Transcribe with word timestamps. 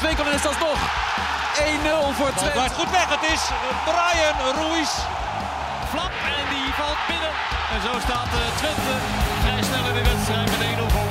Wolfswinkel 0.00 0.32
en 0.32 0.38
is 0.38 0.42
dat 0.42 0.58
nog 0.58 0.78
1-0 0.78 2.16
voor 2.16 2.26
Bal 2.26 2.34
Twente. 2.34 2.52
blijft 2.52 2.74
goed 2.74 2.90
weg. 2.90 3.08
Het 3.16 3.30
is 3.34 3.42
Brian 3.84 4.38
Ruiz. 4.54 4.90
Flap 5.90 6.12
en 6.38 6.44
die 6.54 6.72
valt 6.80 7.00
binnen. 7.08 7.32
En 7.74 7.80
zo 7.86 7.92
staat 8.06 8.26
eh, 8.26 8.56
Twente 8.56 8.94
vrij 9.40 9.62
snel 9.62 9.88
in 9.88 9.94
de 9.94 10.10
wedstrijd 10.10 10.50
met 10.50 10.60
1-0 10.78 10.92
voor. 10.94 11.10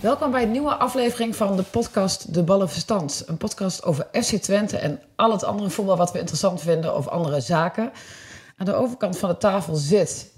Welkom 0.00 0.30
bij 0.30 0.42
een 0.42 0.50
nieuwe 0.50 0.74
aflevering 0.74 1.36
van 1.36 1.56
de 1.56 1.62
podcast 1.62 2.34
De 2.34 2.42
Ballenverstand. 2.42 3.22
Een 3.26 3.36
podcast 3.36 3.84
over 3.84 4.06
FC 4.12 4.34
Twente 4.34 4.76
en 4.76 5.00
al 5.14 5.30
het 5.32 5.44
andere 5.44 5.70
voetbal 5.70 5.96
wat 5.96 6.12
we 6.12 6.18
interessant 6.18 6.60
vinden 6.60 6.96
of 6.96 7.08
andere 7.08 7.40
zaken. 7.40 7.92
Aan 8.56 8.66
de 8.66 8.74
overkant 8.74 9.18
van 9.18 9.28
de 9.28 9.36
tafel 9.36 9.74
zit, 9.74 10.32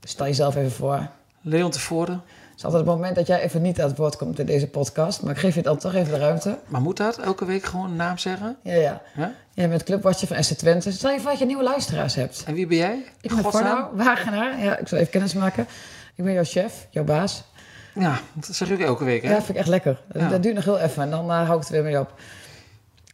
stel 0.00 0.26
jezelf 0.26 0.56
even 0.56 0.72
voor. 0.72 1.08
Leon 1.44 1.70
tevoren. 1.70 2.14
Het 2.14 2.56
is 2.56 2.64
altijd 2.64 2.82
het 2.86 2.94
moment 2.94 3.14
dat 3.14 3.26
jij 3.26 3.40
even 3.40 3.62
niet 3.62 3.80
aan 3.80 3.88
het 3.88 3.96
woord 3.96 4.16
komt 4.16 4.38
in 4.38 4.46
deze 4.46 4.68
podcast, 4.68 5.22
maar 5.22 5.32
ik 5.32 5.38
geef 5.38 5.54
je 5.54 5.62
dan 5.62 5.78
toch 5.78 5.94
even 5.94 6.12
de 6.12 6.18
ruimte. 6.18 6.58
Maar 6.66 6.80
moet 6.80 6.96
dat 6.96 7.18
elke 7.18 7.44
week 7.44 7.64
gewoon 7.64 7.90
een 7.90 7.96
naam 7.96 8.18
zeggen? 8.18 8.56
Ja, 8.62 8.74
ja. 8.74 9.02
Ja? 9.16 9.32
Jij 9.54 9.68
bent 9.68 9.82
clubwatcher 9.82 10.28
van 10.28 10.44
FC 10.44 10.52
Twente. 10.52 10.92
Stel 10.92 11.10
je 11.10 11.20
voor 11.20 11.30
dat 11.30 11.38
je 11.38 11.46
nieuwe 11.46 11.62
luisteraars 11.62 12.14
hebt. 12.14 12.42
En 12.46 12.54
wie 12.54 12.66
ben 12.66 12.76
jij? 12.76 13.04
Ik 13.20 13.30
ben? 13.34 13.44
Forno, 13.44 13.90
Wagenaar. 13.92 14.62
Ja, 14.62 14.76
ik 14.76 14.88
zal 14.88 14.98
even 14.98 15.10
kennis 15.10 15.34
maken. 15.34 15.66
Ik 16.14 16.24
ben 16.24 16.32
jouw 16.32 16.44
chef, 16.44 16.86
jouw 16.90 17.04
baas. 17.04 17.44
Ja, 17.94 18.18
dat 18.32 18.54
zeg 18.56 18.70
ik 18.70 18.80
ook 18.80 18.86
elke 18.86 19.04
week, 19.04 19.22
hè? 19.22 19.28
Ja, 19.28 19.36
vind 19.36 19.48
ik 19.48 19.56
echt 19.56 19.68
lekker. 19.68 20.02
Ja. 20.12 20.28
Dat 20.28 20.42
duurt 20.42 20.54
nog 20.54 20.64
heel 20.64 20.78
even 20.78 21.02
en 21.02 21.10
dan 21.10 21.30
eh, 21.30 21.36
hou 21.36 21.52
ik 21.52 21.60
het 21.60 21.68
weer 21.68 21.82
mee 21.82 21.98
op. 21.98 22.12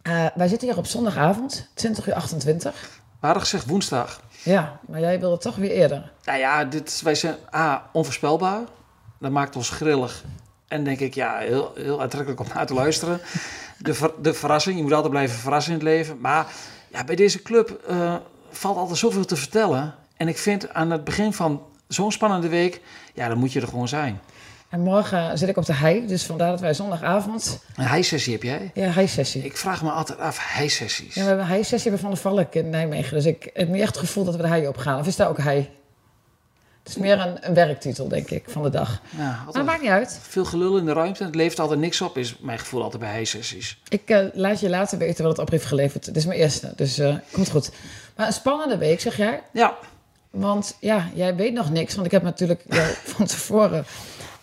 Eh, 0.02 0.26
wij 0.34 0.48
zitten 0.48 0.68
hier 0.68 0.76
op 0.76 0.86
zondagavond, 0.86 1.68
20 1.74 2.06
uur 2.08 2.14
28. 2.14 3.00
We 3.20 3.26
hadden 3.26 3.42
gezegd 3.42 3.66
woensdag. 3.66 4.20
Ja, 4.42 4.80
maar 4.86 5.00
jij 5.00 5.20
wilde 5.20 5.38
toch 5.38 5.56
weer 5.56 5.70
eerder. 5.70 6.12
Nou 6.24 6.38
ja, 6.38 6.64
dit, 6.64 7.00
wij 7.04 7.14
zijn 7.14 7.36
A, 7.54 7.88
onvoorspelbaar. 7.92 8.60
Dat 9.18 9.30
maakt 9.30 9.56
ons 9.56 9.70
grillig. 9.70 10.24
En 10.68 10.84
denk 10.84 11.00
ik, 11.00 11.14
ja, 11.14 11.38
heel, 11.38 11.72
heel 11.74 12.02
aantrekkelijk 12.02 12.40
om 12.40 12.46
naar 12.54 12.66
te 12.66 12.74
luisteren. 12.74 13.20
De, 13.78 14.14
de 14.20 14.34
verrassing, 14.34 14.76
je 14.76 14.82
moet 14.82 14.92
altijd 14.92 15.12
blijven 15.12 15.38
verrassen 15.38 15.72
in 15.72 15.78
het 15.78 15.88
leven. 15.88 16.20
Maar 16.20 16.46
ja, 16.88 17.04
bij 17.04 17.16
deze 17.16 17.42
club 17.42 17.70
eh, 17.88 18.14
valt 18.50 18.76
altijd 18.76 18.98
zoveel 18.98 19.24
te 19.24 19.36
vertellen. 19.36 19.94
En 20.16 20.28
ik 20.28 20.38
vind 20.38 20.72
aan 20.72 20.90
het 20.90 21.04
begin 21.04 21.32
van 21.32 21.62
zo'n 21.88 22.12
spannende 22.12 22.48
week, 22.48 22.80
ja, 23.14 23.28
dan 23.28 23.38
moet 23.38 23.52
je 23.52 23.60
er 23.60 23.68
gewoon 23.68 23.88
zijn. 23.88 24.20
En 24.70 24.80
morgen 24.80 25.38
zit 25.38 25.48
ik 25.48 25.56
op 25.56 25.66
de 25.66 25.72
hei, 25.74 26.06
dus 26.06 26.22
vandaar 26.24 26.50
dat 26.50 26.60
wij 26.60 26.74
zondagavond... 26.74 27.60
Een 27.76 27.88
high-sessie 27.88 28.32
heb 28.32 28.42
jij? 28.42 28.70
Ja, 28.74 28.88
hei-sessie. 28.90 29.44
Ik 29.44 29.56
vraag 29.56 29.82
me 29.82 29.90
altijd 29.90 30.18
af, 30.18 30.54
high-sessies. 30.56 31.14
Ja, 31.14 31.20
we 31.20 31.26
hebben 31.26 31.44
een 31.44 31.50
hei-sessie 31.50 31.90
bij 31.90 32.00
Van 32.00 32.10
der 32.10 32.18
Valk 32.18 32.54
in 32.54 32.70
Nijmegen. 32.70 33.14
Dus 33.14 33.24
ik 33.26 33.50
heb 33.54 33.68
meer 33.68 33.80
echt 33.82 33.94
het 33.94 34.04
gevoel 34.04 34.24
dat 34.24 34.36
we 34.36 34.42
de 34.42 34.48
hei 34.48 34.66
op 34.68 34.76
gaan. 34.76 34.98
Of 35.00 35.06
is 35.06 35.16
daar 35.16 35.28
ook 35.28 35.38
hei? 35.38 35.68
Het 36.82 36.88
is 36.88 36.96
meer 36.96 37.20
een, 37.20 37.36
een 37.40 37.54
werktitel, 37.54 38.08
denk 38.08 38.30
ik, 38.30 38.44
van 38.48 38.62
de 38.62 38.70
dag. 38.70 39.00
Ja, 39.16 39.42
Maar 39.44 39.52
dat 39.52 39.64
maakt 39.64 39.80
niet 39.80 39.90
uit. 39.90 40.18
veel 40.22 40.44
gelul 40.44 40.76
in 40.78 40.84
de 40.84 40.92
ruimte. 40.92 41.24
Het 41.24 41.34
levert 41.34 41.60
altijd 41.60 41.80
niks 41.80 42.00
op, 42.00 42.18
is 42.18 42.36
mijn 42.38 42.58
gevoel 42.58 42.82
altijd 42.82 43.02
bij 43.02 43.16
high-sessies. 43.18 43.78
Ik 43.88 44.10
eh, 44.10 44.18
laat 44.32 44.60
je 44.60 44.68
later 44.68 44.98
weten 44.98 45.22
wat 45.24 45.32
het 45.36 45.40
op 45.46 45.50
heeft 45.50 45.64
geleverd. 45.66 46.04
Dit 46.04 46.16
is 46.16 46.26
mijn 46.26 46.38
eerste, 46.38 46.72
dus 46.76 46.98
eh, 46.98 47.14
komt 47.32 47.50
goed. 47.50 47.70
Maar 48.16 48.26
een 48.26 48.32
spannende 48.32 48.76
week, 48.78 49.00
zeg 49.00 49.16
jij? 49.16 49.42
Ja, 49.52 49.76
Want 50.30 50.76
ja, 50.80 51.08
jij 51.14 51.34
weet 51.36 51.52
nog 51.52 51.70
niks. 51.70 51.94
Want 51.94 52.06
ik 52.06 52.12
heb 52.12 52.22
natuurlijk 52.22 52.62
van 53.16 53.26
tevoren 53.26 53.84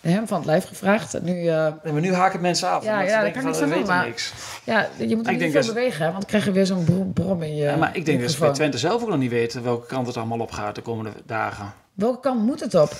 hem 0.00 0.26
van 0.26 0.36
het 0.36 0.46
lijf 0.46 0.64
gevraagd. 0.64 1.14
En 1.14 1.24
nu, 1.24 1.46
eh, 1.46 1.66
en 1.66 1.78
maar 1.92 2.00
nu 2.00 2.12
haken 2.14 2.40
mensen 2.40 2.68
af. 2.70 2.84
Ja, 2.84 3.00
ja, 3.00 3.20
denken 3.20 3.42
kan 3.42 3.50
ik 3.50 3.86
van, 3.86 4.04
niks 4.04 4.32
ja, 4.64 4.88
je 4.98 5.16
moet 5.16 5.26
niet 5.26 5.40
veel 5.40 5.52
dat- 5.52 5.66
bewegen, 5.66 6.00
want 6.00 6.14
dan 6.14 6.24
krijg 6.26 6.44
je 6.44 6.52
weer 6.52 6.66
zo'n 6.66 7.12
brom, 7.14 7.42
in 7.42 7.56
je 7.56 7.62
Ja, 7.64 7.76
maar 7.76 7.96
ik 7.96 8.04
denk 8.04 8.20
dat 8.20 8.30
ze 8.30 8.38
bij 8.38 8.48
microfoon. 8.48 8.52
Twente 8.54 8.78
zelf 8.78 9.02
ook 9.02 9.08
nog 9.08 9.18
niet 9.18 9.30
weten 9.30 9.62
welke 9.62 9.86
kant 9.86 10.06
het 10.06 10.16
allemaal 10.16 10.38
op 10.38 10.50
gaat 10.50 10.74
de 10.74 10.80
komende 10.82 11.12
dagen. 11.26 11.72
Welke 11.92 12.20
kant 12.20 12.42
moet 12.42 12.60
het 12.60 12.74
op? 12.74 12.92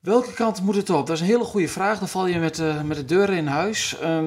Welke 0.00 0.32
kant 0.32 0.62
moet 0.62 0.74
het 0.76 0.90
op? 0.90 1.06
Dat 1.06 1.16
is 1.16 1.20
een 1.22 1.26
hele 1.28 1.44
goede 1.44 1.68
vraag. 1.68 1.98
Dan 1.98 2.08
val 2.08 2.26
je 2.26 2.38
met, 2.38 2.54
de 2.54 2.80
met 2.84 2.96
de 2.96 3.04
deuren 3.04 3.36
in 3.36 3.46
huis. 3.46 3.98
Ehm, 3.98 4.24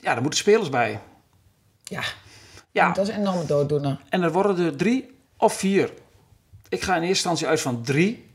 ja, 0.00 0.12
daar 0.12 0.20
moeten 0.20 0.38
spelers 0.40 0.68
bij. 0.68 1.00
Ja, 1.84 2.02
Ja, 2.70 2.92
dat 2.92 3.08
is 3.08 3.14
een 3.14 3.20
enorme 3.20 3.44
dooddoener. 3.46 4.00
en 4.08 4.22
er 4.22 4.32
worden 4.32 4.66
er 4.66 4.76
drie 4.76 5.16
of 5.36 5.52
vier. 5.52 5.90
Ik 6.68 6.82
ga 6.82 6.92
in 6.92 7.00
eerste 7.00 7.08
instantie 7.28 7.46
uit 7.46 7.60
van 7.60 7.82
drie. 7.82 8.30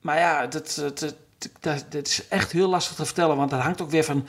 Maar 0.00 0.18
ja, 0.18 0.46
dat, 0.46 0.74
dat, 0.98 1.14
dat, 1.60 1.84
dat, 1.88 2.06
is 2.06 2.28
echt 2.28 2.52
heel 2.52 2.68
lastig 2.68 2.96
te 2.96 3.04
vertellen. 3.04 3.36
Want 3.36 3.50
dat 3.50 3.60
hangt 3.60 3.80
ook 3.80 3.90
weer 3.90 4.04
van 4.04 4.26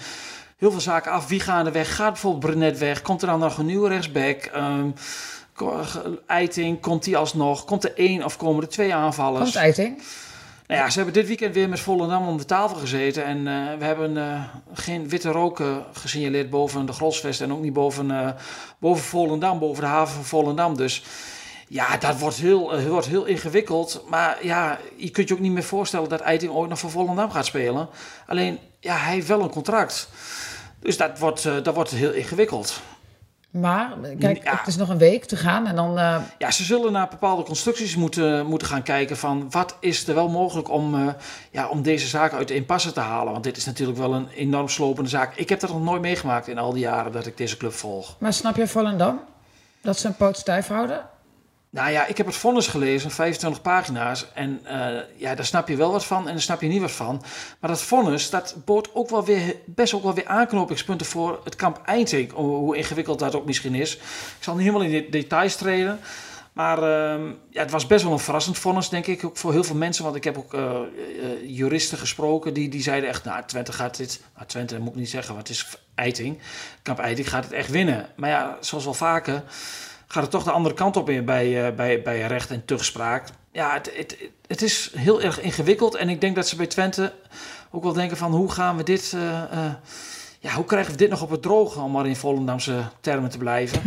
heel 0.58 0.72
veel 0.72 0.82
zaken 0.82 1.12
af. 1.12 1.28
Wie 1.28 1.40
gaan 1.40 1.66
er 1.66 1.72
weg? 1.72 1.96
Gaat 1.96 2.12
bijvoorbeeld 2.12 2.46
Brenet 2.46 2.78
weg? 2.78 3.02
Komt 3.02 3.22
er 3.22 3.28
dan 3.28 3.40
nog 3.40 3.58
een 3.58 3.66
nieuwe 3.66 3.90
rechtsback? 3.90 4.44
Ehm 4.44 4.90
Eiting, 6.28 6.82
komt 6.82 7.04
die 7.04 7.18
alsnog? 7.18 7.66
Komt 7.66 7.84
er 7.84 7.94
één 7.96 8.24
of 8.24 8.38
komen 8.38 8.64
er 8.64 8.70
twee 8.70 8.94
aanvallers? 8.94 9.44
Komt 9.44 9.56
Eiting? 9.56 10.02
Nou 10.68 10.82
ja, 10.82 10.90
ze 10.90 10.96
hebben 10.96 11.14
dit 11.14 11.28
weekend 11.28 11.54
weer 11.54 11.70
met 11.70 11.80
Volendam 11.80 12.28
om 12.28 12.38
de 12.38 12.46
tafel 12.46 12.78
gezeten. 12.78 13.26
En 13.26 13.38
eh, 13.48 13.78
we 13.78 13.86
hebben 13.86 14.18
eh, 14.18 14.44
geen 14.74 15.10
witte 15.10 15.32
rook 15.32 15.60
eh, 15.60 15.78
gesignaleerd 15.94 16.50
boven 16.50 16.86
de 16.86 16.94
Grosvest. 16.94 17.42
En 17.42 17.54
ook 17.54 17.62
niet 17.62 17.74
boven, 17.74 18.12
eh, 18.12 18.30
boven 18.80 19.04
Volendam, 19.04 19.60
boven 19.60 19.84
de 19.84 19.90
haven 19.90 20.16
van 20.16 20.26
Volendam. 20.26 20.78
Dus 20.78 21.04
ja, 21.68 21.98
dat 21.98 22.20
wordt 22.20 22.36
heel, 22.36 22.74
eh, 22.74 22.86
wordt 22.88 23.08
heel 23.08 23.26
ingewikkeld. 23.26 24.04
Maar 24.10 24.38
ja, 24.46 24.78
je 24.96 25.10
kunt 25.10 25.28
je 25.28 25.34
ook 25.34 25.40
niet 25.40 25.52
meer 25.52 25.64
voorstellen 25.64 26.10
dat 26.10 26.20
Eiting 26.22 26.52
ooit 26.52 26.70
nog 26.70 26.80
voor 26.80 26.92
Volendam 26.92 27.32
gaat 27.32 27.46
spelen. 27.46 27.90
Alleen, 28.28 28.60
ja, 28.80 28.96
hij 28.96 29.14
heeft 29.14 29.28
wel 29.28 29.42
een 29.42 29.50
contract. 29.50 30.10
Dus 30.80 30.98
dat 30.98 31.20
wordt, 31.20 31.46
eh, 31.46 31.54
dat 31.64 31.76
wordt 31.76 31.90
heel 31.92 32.12
ingewikkeld. 32.12 32.82
Maar, 33.50 33.94
kijk, 34.20 34.44
Ja. 34.44 34.58
het 34.58 34.68
is 34.68 34.76
nog 34.76 34.90
een 34.90 34.98
week 34.98 35.26
te 35.26 35.36
gaan 35.36 35.68
en 35.68 35.76
dan... 35.76 35.98
eh, 35.98 36.18
Ja, 36.38 36.52
ze 36.52 36.64
zullen 36.64 36.92
naar 36.92 37.08
bepaalde 37.08 37.44
constructies 37.44 37.96
moeten, 37.96 38.46
moeten 38.46 38.68
gaan 38.68 38.84
kijken 38.84 39.18
van 39.18 39.48
wat 39.52 39.76
is 39.80 40.08
er 40.08 40.16
wel 40.16 40.30
mogelijk 40.30 40.70
om, 40.70 41.16
ja, 41.52 41.68
om 41.68 41.82
deze 41.82 42.08
zaak 42.08 42.34
uit 42.34 42.48
de 42.48 42.56
impasse 42.56 42.92
te 42.92 43.00
halen. 43.00 43.32
Want 43.32 43.44
dit 43.44 43.58
is 43.58 43.66
natuurlijk 43.66 43.98
wel 43.98 44.14
een 44.14 44.28
enorm 44.36 44.70
slopende 44.70 45.10
zaak. 45.10 45.36
Ik 45.36 45.50
heb 45.50 45.60
dat 45.60 45.70
nog 45.70 45.84
nooit 45.84 46.02
meegemaakt 46.02 46.48
in 46.48 46.58
al 46.58 46.72
die 46.74 46.82
jaren 46.82 47.12
dat 47.12 47.26
ik 47.26 47.38
deze 47.38 47.58
club 47.58 47.74
volg. 47.74 48.16
maar 48.20 48.34
snap 48.34 48.56
je 48.56 48.68
Volendam? 48.68 49.20
Dat 49.82 49.98
ze 50.00 50.08
een 50.08 50.16
poot 50.16 50.38
stijf 50.38 50.68
houden? 50.68 51.06
Nou 51.78 51.92
ja, 51.92 52.06
ik 52.06 52.18
heb 52.18 52.26
het 52.26 52.36
vonnis 52.36 52.68
gelezen, 52.68 53.12
25 53.12 53.62
pagina's. 53.62 54.26
En 54.34 54.60
eh, 54.64 55.02
ja, 55.16 55.36
daar 55.36 55.46
snap 55.46 55.68
je 55.68 55.76
wel 55.76 55.92
wat 55.92 56.06
van 56.06 56.28
en 56.28 56.34
daar 56.34 56.42
snap 56.42 56.62
je 56.62 56.68
niet 56.68 56.82
wat 56.82 56.92
van. 56.92 57.24
Maar 57.60 57.70
dat 57.70 57.82
vonnis, 57.82 58.30
dat 58.30 58.56
bood 58.66 58.90
ook 58.94 59.10
wel 59.10 59.26
weer, 59.26 59.56
best 59.66 59.94
ook 59.94 60.04
wel 60.04 60.14
weer 60.14 60.28
aanknopingspunten 60.28 61.06
voor 61.06 61.42
het 61.44 61.56
kamp 61.56 61.82
Eindhoven. 61.86 62.34
Hoe 62.36 62.78
ingewikkeld 62.78 63.20
dat 63.20 63.36
ook 63.36 63.46
misschien 63.46 63.76
is. 63.76 63.96
Ik 63.96 64.02
zal 64.40 64.56
niet 64.56 64.66
helemaal 64.66 64.88
in 64.88 64.92
de 64.92 65.10
details 65.10 65.56
treden. 65.56 66.00
Maar 66.54 66.78
ehm, 66.78 67.28
ja, 67.50 67.62
het 67.62 67.72
was 67.72 67.88
best 67.88 68.04
wel 68.04 68.14
een 68.14 68.20
verrassend 68.20 68.58
vonnis, 68.58 68.90
denk 68.90 69.08
ik, 69.08 69.26
ook 69.26 69.38
voor 69.38 69.52
heel 69.52 69.64
veel 69.64 69.76
mensen. 69.76 70.04
Want 70.04 70.16
ik 70.16 70.24
heb 70.24 70.38
ook 70.38 70.54
eh, 70.54 70.62
eh, 70.62 70.86
juristen 71.44 71.98
gesproken 71.98 72.54
die, 72.54 72.70
die 72.70 72.82
zeiden 72.82 73.10
echt... 73.10 73.24
Nou, 73.24 73.44
Twente 73.46 73.74
gaat 73.74 73.98
dit... 73.98 74.22
Nou, 74.36 74.48
Twente 74.48 74.80
moet 74.80 74.90
ik 74.90 74.96
niet 74.96 75.10
zeggen, 75.10 75.36
want 75.36 75.48
het 75.48 75.58
is 75.58 75.78
Eiting. 75.96 76.40
Kamp 76.82 77.00
Eiting 77.00 77.30
gaat 77.30 77.44
het 77.44 77.54
echt 77.54 77.70
winnen. 77.70 78.10
Maar 78.16 78.30
ja, 78.30 78.58
zoals 78.60 78.84
wel 78.84 78.94
vaker 78.94 79.44
gaat 80.08 80.22
het 80.22 80.32
toch 80.32 80.44
de 80.44 80.52
andere 80.52 80.76
kant 80.76 80.98
op 80.98 81.10
in 81.10 81.26
bij, 81.26 81.68
eh, 81.68 81.76
bij, 81.76 82.02
bij 82.02 82.22
recht 82.22 82.52
en 82.52 82.66
tugspraak. 82.66 83.28
Ja, 83.52 83.74
het, 83.74 83.92
het, 83.96 84.18
het 84.48 84.62
is 84.62 84.92
heel 84.96 85.22
erg 85.22 85.42
ingewikkeld. 85.42 85.96
En 85.96 86.10
ik 86.10 86.22
denk 86.22 86.36
dat 86.36 86.48
ze 86.48 86.56
bij 86.56 86.68
Twente 86.68 87.14
ook 87.72 87.84
wel 87.84 87.94
denken 87.94 88.18
van... 88.18 88.32
hoe 88.32 88.52
gaan 88.52 88.78
we 88.78 88.84
dit... 88.84 89.14
eh, 89.14 89.44
eh, 89.44 89.74
ja, 90.40 90.54
hoe 90.54 90.66
krijgen 90.66 90.92
we 90.92 90.98
dit 90.98 91.10
nog 91.10 91.22
op 91.22 91.30
het 91.30 91.42
droge, 91.42 91.80
om 91.80 91.92
maar 91.92 92.08
in 92.08 92.16
Volendamse 92.16 92.82
termen 93.02 93.30
te 93.30 93.38
blijven. 93.38 93.82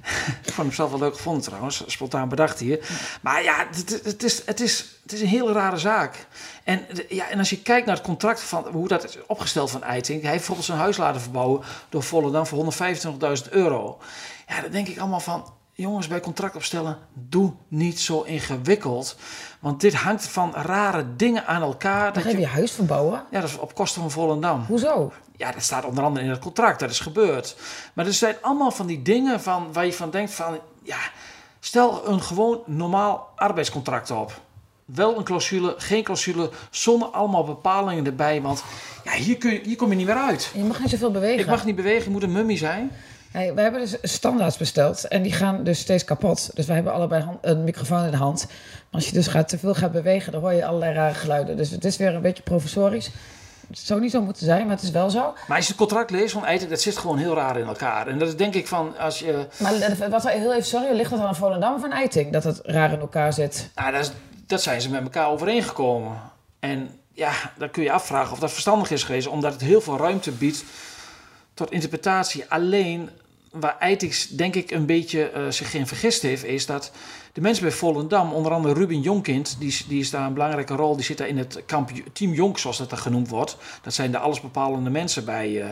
ik 0.46 0.52
vond 0.52 0.56
hem 0.66 0.72
zelf 0.72 0.90
wel 0.90 0.98
leuk 0.98 1.14
gevonden 1.16 1.42
trouwens, 1.42 1.82
spontaan 1.86 2.28
bedacht 2.28 2.58
hier. 2.58 2.88
Maar 3.20 3.42
ja, 3.42 3.66
het, 3.70 4.00
het, 4.04 4.22
is, 4.22 4.46
het, 4.46 4.60
is, 4.60 4.98
het 5.02 5.12
is 5.12 5.20
een 5.20 5.26
hele 5.26 5.52
rare 5.52 5.76
zaak. 5.76 6.26
En, 6.64 6.86
ja, 7.08 7.28
en 7.28 7.38
als 7.38 7.50
je 7.50 7.62
kijkt 7.62 7.86
naar 7.86 7.96
het 7.96 8.04
contract 8.04 8.40
van 8.40 8.66
hoe 8.72 8.88
dat 8.88 9.04
is 9.04 9.18
opgesteld 9.26 9.70
van 9.70 9.82
Eiting. 9.82 10.22
Hij 10.22 10.30
heeft 10.30 10.46
bijvoorbeeld 10.46 10.66
zijn 10.66 10.78
huis 10.78 10.96
laten 10.96 11.20
verbouwen 11.20 11.62
door 11.88 12.02
Volendam 12.02 12.46
voor 12.46 12.74
125.000 13.44 13.50
euro. 13.50 13.98
Ja, 14.48 14.60
dan 14.60 14.70
denk 14.70 14.88
ik 14.88 14.98
allemaal 14.98 15.20
van, 15.20 15.52
jongens, 15.76 16.06
bij 16.06 16.20
contract 16.20 16.56
opstellen, 16.56 16.98
doe 17.12 17.52
niet 17.68 18.00
zo 18.00 18.22
ingewikkeld. 18.22 19.16
Want 19.60 19.80
dit 19.80 19.94
hangt 19.94 20.26
van 20.26 20.54
rare 20.54 21.16
dingen 21.16 21.46
aan 21.46 21.62
elkaar. 21.62 22.12
Dan 22.12 22.22
ga 22.22 22.28
je 22.28 22.34
je, 22.34 22.40
je 22.40 22.46
huis 22.46 22.72
verbouwen? 22.72 23.24
ja, 23.30 23.40
dat 23.40 23.48
is 23.48 23.58
op 23.58 23.74
kosten 23.74 24.00
van 24.00 24.10
Volendam. 24.10 24.64
Hoezo? 24.68 25.12
Ja, 25.36 25.52
dat 25.52 25.62
staat 25.62 25.84
onder 25.84 26.04
andere 26.04 26.24
in 26.24 26.30
het 26.30 26.40
contract, 26.40 26.80
dat 26.80 26.90
is 26.90 27.00
gebeurd. 27.00 27.56
Maar 27.92 28.06
er 28.06 28.12
zijn 28.12 28.36
allemaal 28.40 28.70
van 28.70 28.86
die 28.86 29.02
dingen 29.02 29.40
van, 29.40 29.72
waar 29.72 29.86
je 29.86 29.92
van 29.92 30.10
denkt 30.10 30.34
van... 30.34 30.58
ja, 30.82 30.98
stel 31.60 32.08
een 32.08 32.22
gewoon 32.22 32.62
normaal 32.66 33.32
arbeidscontract 33.34 34.10
op. 34.10 34.40
Wel 34.84 35.16
een 35.16 35.24
clausule, 35.24 35.74
geen 35.78 36.02
clausule, 36.02 36.50
zonder 36.70 37.08
allemaal 37.08 37.44
bepalingen 37.44 38.06
erbij. 38.06 38.42
Want 38.42 38.64
ja, 39.04 39.12
hier, 39.12 39.36
kun 39.36 39.52
je, 39.52 39.60
hier 39.64 39.76
kom 39.76 39.90
je 39.90 39.96
niet 39.96 40.06
meer 40.06 40.16
uit. 40.16 40.50
Je 40.54 40.64
mag 40.64 40.80
niet 40.80 40.90
zoveel 40.90 41.10
bewegen. 41.10 41.40
Ik 41.40 41.46
mag 41.46 41.64
niet 41.64 41.76
bewegen, 41.76 42.04
je 42.04 42.10
moet 42.10 42.22
een 42.22 42.32
mummie 42.32 42.58
zijn. 42.58 42.92
Hey, 43.30 43.54
we 43.54 43.60
hebben 43.60 43.80
dus 43.80 43.96
standaards 44.02 44.56
besteld 44.56 45.08
en 45.08 45.22
die 45.22 45.32
gaan 45.32 45.64
dus 45.64 45.78
steeds 45.78 46.04
kapot. 46.04 46.50
Dus 46.54 46.66
wij 46.66 46.74
hebben 46.74 46.92
allebei 46.92 47.22
hand- 47.22 47.38
een 47.40 47.64
microfoon 47.64 48.04
in 48.04 48.10
de 48.10 48.16
hand. 48.16 48.46
Maar 48.46 48.54
als 48.90 49.06
je 49.06 49.12
dus 49.12 49.26
gaat, 49.26 49.48
te 49.48 49.58
veel 49.58 49.74
gaat 49.74 49.92
bewegen, 49.92 50.32
dan 50.32 50.40
hoor 50.40 50.52
je 50.52 50.64
allerlei 50.66 50.94
rare 50.94 51.14
geluiden. 51.14 51.56
Dus 51.56 51.70
het 51.70 51.84
is 51.84 51.96
weer 51.96 52.14
een 52.14 52.20
beetje 52.20 52.42
professorisch. 52.42 53.10
Het 53.68 53.78
zou 53.78 54.00
niet 54.00 54.10
zo 54.10 54.22
moeten 54.22 54.44
zijn, 54.46 54.66
maar 54.66 54.74
het 54.74 54.84
is 54.84 54.90
wel 54.90 55.10
zo. 55.10 55.20
Maar 55.46 55.56
als 55.56 55.66
je 55.66 55.72
het 55.72 55.80
contract 55.80 56.10
leest 56.10 56.32
van 56.32 56.44
Eiting, 56.44 56.70
dat 56.70 56.80
zit 56.80 56.96
gewoon 56.98 57.18
heel 57.18 57.34
raar 57.34 57.58
in 57.58 57.66
elkaar. 57.66 58.06
En 58.06 58.18
dat 58.18 58.28
is 58.28 58.36
denk 58.36 58.54
ik 58.54 58.66
van, 58.66 58.98
als 58.98 59.18
je... 59.18 59.46
Maar 59.58 60.08
wat, 60.10 60.28
heel 60.28 60.52
even, 60.52 60.64
sorry, 60.66 60.96
ligt 60.96 61.10
dat 61.10 61.20
aan 61.20 61.36
Volendam 61.36 61.74
of 61.74 61.84
aan 61.84 61.92
Eiting? 61.92 62.32
Dat 62.32 62.44
het 62.44 62.60
raar 62.64 62.92
in 62.92 63.00
elkaar 63.00 63.32
zit? 63.32 63.70
Nou, 63.74 63.92
dat, 63.92 64.00
is- 64.00 64.10
dat 64.46 64.62
zijn 64.62 64.80
ze 64.80 64.90
met 64.90 65.02
elkaar 65.02 65.28
overeengekomen. 65.28 66.20
En 66.60 66.90
ja, 67.12 67.32
dan 67.58 67.70
kun 67.70 67.82
je 67.82 67.92
afvragen 67.92 68.32
of 68.32 68.38
dat 68.38 68.50
verstandig 68.52 68.90
is 68.90 69.02
geweest, 69.02 69.26
omdat 69.26 69.52
het 69.52 69.60
heel 69.60 69.80
veel 69.80 69.96
ruimte 69.98 70.30
biedt 70.30 70.64
tot 71.56 71.70
interpretatie. 71.70 72.44
Alleen 72.48 73.10
waar 73.50 73.76
Eitix 73.78 74.28
denk 74.28 74.54
ik 74.54 74.70
een 74.70 74.86
beetje 74.86 75.30
eh, 75.30 75.42
zich 75.50 75.74
in 75.74 75.86
vergist 75.86 76.22
heeft, 76.22 76.44
is 76.44 76.66
dat 76.66 76.90
de 77.32 77.40
mensen 77.40 77.62
bij 77.64 77.72
Volendam, 77.72 78.32
onder 78.32 78.52
andere 78.52 78.74
Ruben 78.74 79.00
Jonkind, 79.00 79.56
die, 79.58 79.68
is- 79.68 79.84
die 79.88 80.00
is 80.00 80.10
daar 80.10 80.26
een 80.26 80.32
belangrijke 80.32 80.74
rol, 80.74 80.96
die 80.96 81.04
zit 81.04 81.18
daar 81.18 81.28
in 81.28 81.38
het 81.38 81.62
kamp 81.66 81.90
Team 82.12 82.32
Jonk, 82.32 82.58
zoals 82.58 82.78
dat 82.78 82.90
dan 82.90 82.98
genoemd 82.98 83.28
wordt. 83.28 83.56
Dat 83.82 83.94
zijn 83.94 84.10
de 84.10 84.18
allesbepalende 84.18 84.90
mensen 84.90 85.24
bij, 85.24 85.62
eh, 85.62 85.68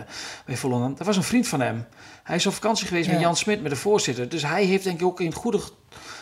bij 0.46 0.56
Volendam. 0.56 0.94
Dat 0.96 1.06
was 1.06 1.16
een 1.16 1.22
vriend 1.22 1.48
van 1.48 1.60
hem. 1.60 1.86
Hij 2.22 2.36
is 2.36 2.46
op 2.46 2.52
vakantie 2.54 2.86
geweest 2.86 3.06
met 3.08 3.16
Ja. 3.16 3.22
Jan 3.22 3.36
Smit, 3.36 3.62
met 3.62 3.70
de 3.70 3.76
voorzitter. 3.76 4.28
Dus 4.28 4.42
hij 4.42 4.64
heeft 4.64 4.84
denk 4.84 5.00
ik 5.00 5.06
ook 5.06 5.20
in 5.20 5.32
goede, 5.34 5.60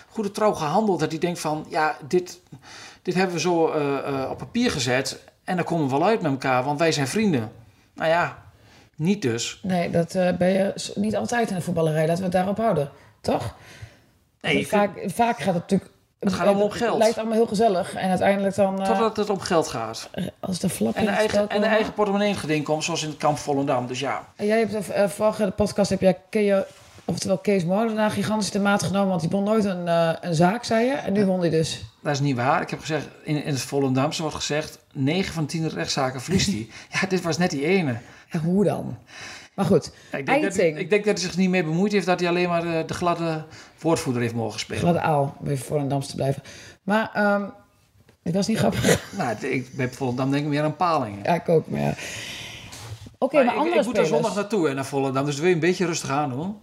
goede 0.08 0.30
trouw 0.30 0.52
gehandeld. 0.52 1.00
Dat 1.00 1.10
hij 1.10 1.20
denkt 1.20 1.40
van, 1.40 1.66
ja, 1.68 1.96
dit, 2.08 2.40
dit 3.02 3.14
hebben 3.14 3.34
we 3.34 3.40
zo 3.40 3.68
eh, 3.68 4.30
op 4.30 4.38
papier 4.38 4.70
gezet. 4.70 5.18
En 5.44 5.56
dan 5.56 5.64
komen 5.64 5.84
we 5.84 5.90
wel 5.90 6.04
uit 6.06 6.22
met 6.22 6.30
elkaar, 6.32 6.64
want 6.64 6.78
wij 6.78 6.92
zijn 6.92 7.08
vrienden. 7.08 7.52
Nou 7.94 8.08
ja, 8.10 8.42
niet 9.02 9.22
dus. 9.22 9.58
Nee, 9.62 9.90
dat 9.90 10.14
eh, 10.14 10.36
ben 10.36 10.48
je 10.48 10.92
niet 10.94 11.16
altijd 11.16 11.48
in 11.50 11.54
de 11.56 11.62
voetballerij. 11.62 12.00
Laten 12.06 12.16
we 12.16 12.22
het 12.22 12.32
daarop 12.32 12.56
houden. 12.58 12.90
Toch? 13.20 13.54
Nee, 14.40 14.66
vaak, 14.68 14.90
vaak 15.06 15.36
gaat 15.38 15.54
het 15.54 15.62
natuurlijk... 15.62 15.90
Het 16.18 16.32
gaat 16.32 16.46
allemaal 16.46 16.64
om 16.64 16.70
geld. 16.70 16.90
Het 16.92 16.98
lijkt 17.02 17.16
allemaal 17.18 17.34
heel 17.36 17.46
gezellig. 17.46 17.94
En 17.94 18.08
uiteindelijk 18.08 18.54
dan... 18.54 18.80
eh, 18.80 18.86
Totdat 18.86 19.16
het 19.16 19.30
om 19.30 19.40
geld 19.40 19.68
gaat. 19.68 20.10
als 20.40 20.58
de 20.58 20.68
flap 20.68 20.94
En 20.94 21.04
de 21.04 21.10
eigen, 21.10 21.48
en 21.48 21.60
de 21.60 21.66
eigen 21.66 21.92
portemonnee 21.92 22.28
in 22.28 22.36
geding 22.36 22.64
komt, 22.64 22.84
zoals 22.84 23.02
in 23.02 23.08
het 23.08 23.18
kamp 23.18 23.38
Volendam. 23.38 23.86
Dus 23.86 24.00
ja, 24.00 24.28
En 24.36 24.46
Jij 24.46 24.58
hebt 24.58 24.70
de 24.86 24.92
eh, 24.92 25.08
vorige 25.08 25.52
podcast 25.56 25.90
heb 25.90 26.00
jij 26.00 26.18
Keo, 26.30 26.62
oftewel 27.04 27.38
Kees 27.38 27.64
Molenaar 27.64 28.10
gigantisch 28.10 28.50
de 28.50 28.60
maat 28.60 28.82
genomen, 28.82 29.08
want 29.08 29.20
die 29.20 29.30
won 29.30 29.44
nooit 29.44 29.64
een, 29.64 29.86
een 30.26 30.34
zaak, 30.34 30.64
zei 30.64 30.86
je. 30.86 30.92
En 30.92 31.12
nu 31.12 31.24
won 31.26 31.40
hij 31.40 31.50
dus. 31.50 31.84
dat 32.02 32.12
is 32.12 32.20
niet 32.20 32.36
waar. 32.36 32.62
Ik 32.62 32.70
heb 32.70 32.80
gezegd, 32.80 33.06
in, 33.22 33.44
in 33.44 33.52
het 33.52 33.60
Volendamse 33.62 34.20
wordt 34.22 34.36
gezegd, 34.36 34.78
9 34.92 35.34
van 35.34 35.46
10 35.46 35.68
rechtszaken 35.68 36.20
verliest 36.20 36.46
hij. 36.46 36.68
ja, 37.00 37.06
dit 37.08 37.22
was 37.22 37.38
net 37.38 37.50
die 37.50 37.64
ene. 37.66 37.96
En 38.32 38.40
hoe 38.40 38.64
dan? 38.64 38.96
Maar 39.54 39.64
goed, 39.64 39.92
Ja, 40.12 40.18
ik, 40.18 40.26
denk 40.26 40.42
dat, 40.42 40.56
ik 40.56 40.90
denk 40.90 41.04
dat 41.04 41.18
hij 41.18 41.28
zich 41.28 41.36
niet 41.36 41.50
mee 41.50 41.64
bemoeid 41.64 41.92
heeft, 41.92 42.06
dat 42.06 42.20
hij 42.20 42.28
alleen 42.28 42.48
maar 42.48 42.66
eh, 42.66 42.86
de 42.86 42.94
gladde 42.94 43.44
woordvoerder 43.80 44.22
heeft 44.22 44.34
mogen 44.34 44.60
spelen. 44.60 44.80
gladde 44.82 45.00
aal, 45.00 45.36
om 45.40 45.46
even 45.46 45.64
voor 45.66 45.78
een 45.78 45.88
Dams 45.88 46.06
te 46.06 46.14
blijven. 46.16 46.42
Maar 46.82 47.10
dit 48.22 48.34
was 48.34 48.46
niet 48.46 48.58
grappig. 48.58 49.02
Nou, 49.18 49.36
ik, 49.46 49.76
bij 49.76 49.88
Volendam 49.88 50.30
denk 50.30 50.42
ik 50.44 50.48
meer 50.48 50.62
aan 50.62 50.76
palingen. 50.76 51.22
ja, 51.22 51.34
ik 51.34 51.48
ook, 51.48 51.66
maar 51.68 51.80
ja. 51.80 51.94
Oké, 53.18 53.34
Maar 53.36 53.44
maar, 53.44 53.54
ik, 53.54 53.60
andere 53.60 53.78
ik 53.80 53.84
moet 53.86 53.98
er 53.98 54.06
zondag 54.06 54.34
naartoe 54.34 54.68
hè, 54.68 54.74
naar 54.74 54.84
Volendam, 54.84 55.24
dus 55.24 55.38
wil 55.38 55.48
je 55.48 55.54
een 55.54 55.60
beetje 55.60 55.86
rustig 55.86 56.10
aan 56.10 56.30
doen. 56.30 56.56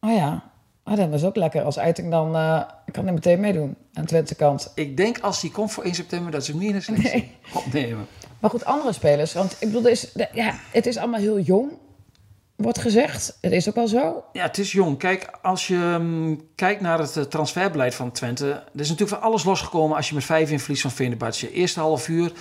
Oh 0.00 0.14
ja, 0.16 0.42
oh, 0.84 0.96
dat 0.96 1.08
was 1.08 1.24
ook 1.24 1.36
lekker. 1.36 1.62
Als 1.62 1.76
Eiting 1.76 2.10
dan 2.10 2.36
eh, 2.36 2.62
kan 2.92 3.04
hij 3.04 3.12
meteen 3.12 3.40
meedoen 3.40 3.76
aan 3.92 4.04
Twente 4.04 4.34
kant. 4.34 4.72
Ik 4.74 4.96
denk 4.96 5.18
als 5.20 5.40
hij 5.40 5.50
komt 5.50 5.72
voor 5.72 5.84
1 5.84 5.94
september 5.94 6.32
dat 6.32 6.44
ze 6.44 6.50
hem 6.50 6.60
niet 6.60 6.68
in 6.70 6.74
de 6.76 6.82
selectie 6.92 7.10
Nee. 7.12 7.36
opnemen. 7.54 8.06
Maar 8.44 8.52
goed, 8.52 8.64
andere 8.64 8.92
spelers. 8.92 9.32
Want 9.32 9.56
ik 9.58 9.72
bedoel, 9.72 9.90
is, 9.90 10.08
ja, 10.32 10.54
het 10.70 10.86
is 10.86 10.96
allemaal 10.96 11.20
heel 11.20 11.38
jong, 11.38 11.72
wordt 12.56 12.78
gezegd. 12.78 13.38
Het 13.40 13.52
is 13.52 13.68
ook 13.68 13.74
wel 13.74 13.88
zo. 13.88 14.24
Ja, 14.32 14.42
het 14.42 14.58
is 14.58 14.72
jong. 14.72 14.98
Kijk, 14.98 15.30
als 15.42 15.66
je 15.66 15.96
mm, 16.00 16.40
kijkt 16.54 16.80
naar 16.80 16.98
het 16.98 17.16
eh, 17.16 17.22
transferbeleid 17.22 17.94
van 17.94 18.12
Twente... 18.12 18.50
er 18.50 18.80
is 18.80 18.88
natuurlijk 18.88 19.20
van 19.20 19.28
alles 19.28 19.44
losgekomen 19.44 19.96
als 19.96 20.08
je 20.08 20.14
met 20.14 20.24
vijf 20.24 20.50
in 20.50 20.60
verlies 20.60 20.80
van 20.80 20.90
Fenerbahce. 20.90 21.52
Eerste 21.52 21.80
half 21.80 22.08
uur 22.08 22.32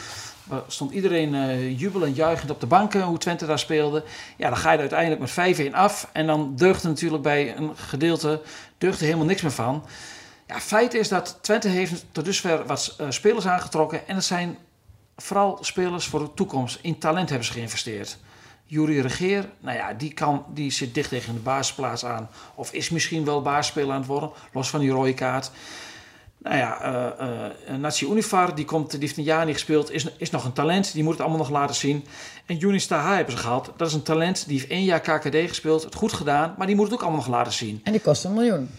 stond 0.68 0.92
iedereen 0.92 1.36
eh 1.36 1.80
jubelend, 1.80 2.16
juichend 2.16 2.52
op 2.52 2.60
de 2.60 2.68
banken... 2.68 3.02
hoe 3.02 3.18
Twente 3.18 3.46
daar 3.46 3.60
speelde. 3.60 4.04
Ja, 4.38 4.50
dan 4.50 4.58
ga 4.58 4.72
je 4.72 4.76
er 4.76 4.92
uiteindelijk 4.92 5.36
met 5.36 5.72
5-1 5.72 5.74
af. 5.74 6.10
En 6.14 6.28
dan 6.28 6.56
deugt 6.56 6.84
er 6.84 6.90
natuurlijk 6.90 7.24
bij 7.24 7.58
een 7.58 7.72
gedeelte 7.76 8.42
deugt 8.78 9.00
er 9.00 9.06
helemaal 9.06 9.26
niks 9.26 9.42
meer 9.42 9.52
van. 9.52 9.86
Ja, 10.48 10.60
feit 10.60 10.94
is 10.94 11.08
dat 11.08 11.38
Twente 11.42 11.68
heeft 11.68 12.06
tot 12.12 12.26
dusver 12.26 12.66
wat 12.66 12.96
eh, 12.98 13.06
spelers 13.10 13.48
aangetrokken... 13.48 14.08
en 14.08 14.16
dat 14.16 14.24
zijn 14.24 14.58
vooral 15.18 15.58
spelers 15.62 16.06
voor 16.06 16.20
de 16.20 16.34
toekomst. 16.34 16.80
In 16.82 16.98
talent 16.98 17.30
hebben 17.30 17.48
ze 17.48 17.54
geïnvesteerd. 17.54 18.18
Jurie 18.66 19.02
Regeer, 19.02 19.50
nou 19.60 19.78
ja, 19.78 19.94
die, 19.94 20.14
kan, 20.14 20.46
die 20.54 20.72
zit 20.72 20.94
dicht 20.94 21.10
tegen 21.10 21.34
de 21.34 21.40
basisplaats 21.40 22.06
aan. 22.06 22.30
Of 22.56 22.72
is 22.72 22.90
misschien 22.90 23.26
wel 23.26 23.42
basisspeler 23.42 23.92
aan 23.92 23.98
het 23.98 24.08
worden, 24.08 24.32
los 24.54 24.70
van 24.70 24.80
die 24.80 24.90
rode 24.90 25.14
kaart. 25.14 25.52
Nou 26.38 26.58
ja, 26.58 26.82
eh 26.82 27.46
eh 27.68 27.80
Natsi 27.80 28.06
Unifar, 28.06 28.56
die, 28.56 28.66
komt, 28.66 28.92
die 28.92 29.00
heeft 29.00 29.18
een 29.18 29.24
jaar 29.24 29.46
niet 29.46 29.54
gespeeld, 29.54 29.92
is, 29.92 30.08
is 30.18 30.30
nog 30.30 30.46
een 30.46 30.54
talent. 30.54 30.94
Die 30.94 31.04
moet 31.04 31.12
het 31.12 31.22
allemaal 31.22 31.40
nog 31.40 31.50
laten 31.50 31.76
zien. 31.76 32.06
En 32.46 32.58
Yunis 32.58 32.88
Taha 32.88 33.16
hebben 33.16 33.34
ze 33.34 33.40
gehad. 33.40 33.72
Dat 33.78 33.88
is 33.88 33.94
een 33.94 34.04
talent, 34.04 34.48
die 34.48 34.58
heeft 34.60 34.72
één 34.72 34.84
jaar 34.84 35.00
KKD 35.00 35.36
gespeeld, 35.36 35.84
het 35.84 35.96
goed 35.96 36.14
gedaan. 36.14 36.56
Maar 36.58 36.68
die 36.68 36.76
moet 36.76 36.86
het 36.86 36.94
ook 36.94 37.02
allemaal 37.02 37.20
nog 37.20 37.30
laten 37.30 37.54
zien. 37.54 37.82
En 37.84 37.92
die 37.92 38.02
kost 38.02 38.24
een 38.24 38.34
miljoen. 38.34 38.70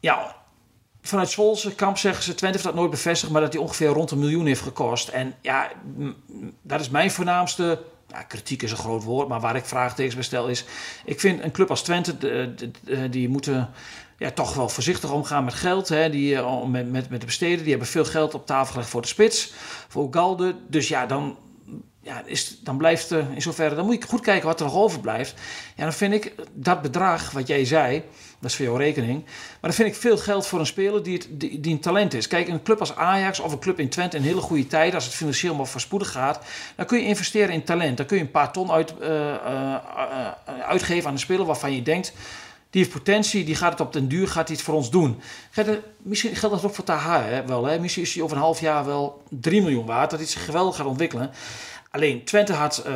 Ja, 0.00 0.36
vanuit 1.08 1.30
Zwolse 1.30 1.74
kamp 1.74 1.98
zeggen 1.98 2.24
ze, 2.24 2.34
Twente 2.34 2.56
heeft 2.56 2.68
dat 2.68 2.74
nooit 2.74 2.90
bevestigd, 2.90 3.32
maar 3.32 3.40
dat 3.40 3.52
hij 3.52 3.62
ongeveer 3.62 3.88
rond 3.88 4.10
een 4.10 4.18
miljoen 4.18 4.46
heeft 4.46 4.60
gekost. 4.60 5.08
En 5.08 5.34
ja, 5.40 5.70
dat 6.62 6.80
is 6.80 6.90
mijn 6.90 7.10
voornaamste, 7.10 7.82
ja, 8.08 8.22
kritiek 8.22 8.62
is 8.62 8.70
een 8.70 8.76
groot 8.76 9.02
woord, 9.02 9.28
maar 9.28 9.40
waar 9.40 9.56
ik 9.56 9.64
vraagtekens 9.64 10.14
bij 10.14 10.24
stel 10.24 10.48
is, 10.48 10.64
ik 11.04 11.20
vind 11.20 11.42
een 11.42 11.52
club 11.52 11.70
als 11.70 11.82
Twente, 11.82 12.16
die 13.10 13.28
moeten 13.28 13.70
ja, 14.18 14.30
toch 14.30 14.54
wel 14.54 14.68
voorzichtig 14.68 15.12
omgaan 15.12 15.44
met 15.44 15.54
geld. 15.54 15.88
Hè, 15.88 16.10
die, 16.10 16.36
eh, 16.36 16.62
met, 16.62 16.90
met, 16.90 17.10
met 17.10 17.20
de 17.20 17.26
besteden, 17.26 17.58
die 17.58 17.70
hebben 17.70 17.88
veel 17.88 18.04
geld 18.04 18.34
op 18.34 18.46
tafel 18.46 18.72
gelegd 18.72 18.90
voor 18.90 19.02
de 19.02 19.08
spits, 19.08 19.52
voor 19.88 20.08
Galde. 20.10 20.54
Dus 20.68 20.88
ja, 20.88 21.06
dan, 21.06 21.38
ja, 22.00 22.22
is, 22.24 22.60
dan 22.62 22.76
blijft 22.76 23.10
er 23.10 23.26
in 23.34 23.42
zoverre, 23.42 23.74
dan 23.74 23.84
moet 23.84 24.02
je 24.02 24.08
goed 24.08 24.20
kijken 24.20 24.46
wat 24.46 24.60
er 24.60 24.66
nog 24.66 24.74
overblijft. 24.74 25.34
Ja, 25.76 25.82
dan 25.82 25.92
vind 25.92 26.14
ik 26.14 26.34
dat 26.52 26.82
bedrag, 26.82 27.30
wat 27.30 27.46
jij 27.46 27.64
zei, 27.64 28.02
dat 28.44 28.52
is 28.52 28.56
voor 28.56 28.66
jouw 28.66 28.84
rekening. 28.84 29.24
Maar 29.24 29.70
dan 29.70 29.72
vind 29.72 29.88
ik 29.88 29.94
veel 29.94 30.18
geld 30.18 30.46
voor 30.46 30.60
een 30.60 30.66
speler 30.66 31.02
die, 31.02 31.14
het, 31.14 31.28
die, 31.40 31.72
een 31.72 31.80
talent 31.80 32.14
is. 32.14 32.26
Kijk, 32.26 32.48
een 32.48 32.62
club 32.62 32.80
als 32.80 32.96
Ajax 32.96 33.40
of 33.40 33.52
een 33.52 33.58
club 33.58 33.78
in 33.78 33.88
Twente 33.88 34.16
in 34.16 34.22
hele 34.22 34.40
goede 34.40 34.66
tijd, 34.66 34.94
als 34.94 35.04
het 35.04 35.14
financieel 35.14 35.54
maar 35.54 35.66
voorspoedig 35.66 36.10
gaat, 36.10 36.40
dan 36.76 36.86
kun 36.86 36.98
je 36.98 37.04
investeren 37.04 37.54
in 37.54 37.64
talent. 37.64 37.96
Dan 37.96 38.06
kun 38.06 38.16
je 38.16 38.22
een 38.22 38.30
paar 38.30 38.52
ton 38.52 38.70
uit, 38.70 38.98
eh, 38.98 39.34
eh, 39.34 39.74
eh, 39.74 40.60
uitgeven 40.68 41.06
aan 41.06 41.12
een 41.12 41.18
speler 41.18 41.46
waarvan 41.46 41.74
je 41.74 41.82
denkt, 41.82 42.12
die 42.70 42.82
heeft 42.82 42.94
potentie, 42.94 43.44
die 43.44 43.54
gaat 43.54 43.72
het 43.72 43.80
op 43.80 43.92
den 43.92 44.08
duur, 44.08 44.28
gaat 44.28 44.48
het 44.48 44.62
voor 44.62 44.74
ons 44.74 44.90
doen. 44.90 45.20
Misschien 46.02 46.36
geldt 46.36 46.54
dat 46.54 46.64
ook 46.64 46.74
voor 46.74 46.84
Taha 46.84 47.22
hè, 47.22 47.46
wel. 47.46 47.64
Hè? 47.64 47.78
Misschien 47.78 48.02
is 48.02 48.14
hij 48.14 48.22
over 48.22 48.36
een 48.36 48.42
half 48.42 48.60
jaar 48.60 48.84
wel 48.84 49.22
3 49.28 49.62
miljoen 49.62 49.86
waard, 49.86 50.10
dat 50.10 50.18
hij 50.18 50.28
zich 50.28 50.44
geweldig 50.44 50.76
gaat 50.76 50.86
ontwikkelen. 50.86 51.30
Alleen 51.94 52.24
Twente 52.24 52.52
had 52.52 52.78
eh, 52.78 52.92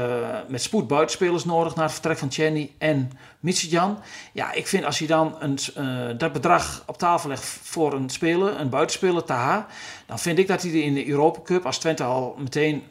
met 0.49 0.63
spoed 0.63 0.87
buitenspelers 0.87 1.45
nodig 1.45 1.75
na 1.75 1.83
het 1.83 1.93
vertrek 1.93 2.19
van 2.19 2.31
Chenny 2.31 2.73
en 2.79 3.13
Mitsjan. 3.41 3.99
Ja, 4.33 4.53
ik 4.53 4.67
vind 4.67 4.85
als 4.85 4.99
je 4.99 5.07
dan 5.07 5.37
een, 5.39 5.59
eh, 5.75 6.19
dat 6.19 6.33
bedrag 6.33 6.83
op 6.87 6.99
tafel 6.99 7.29
legt 7.29 7.45
voor 7.63 7.93
een 7.93 8.09
speler, 8.09 8.61
een 8.61 8.69
buitenspeler, 8.69 9.25
Taha, 9.25 9.67
dan 10.07 10.19
vind 10.19 10.39
ik 10.39 10.47
dat 10.47 10.63
hij 10.63 10.71
in 10.71 10.95
de 10.95 11.09
Europa 11.09 11.41
Cup, 11.45 11.67
als 11.67 11.79
Twente 11.79 12.03
al 12.05 12.35
meteen 12.39 12.83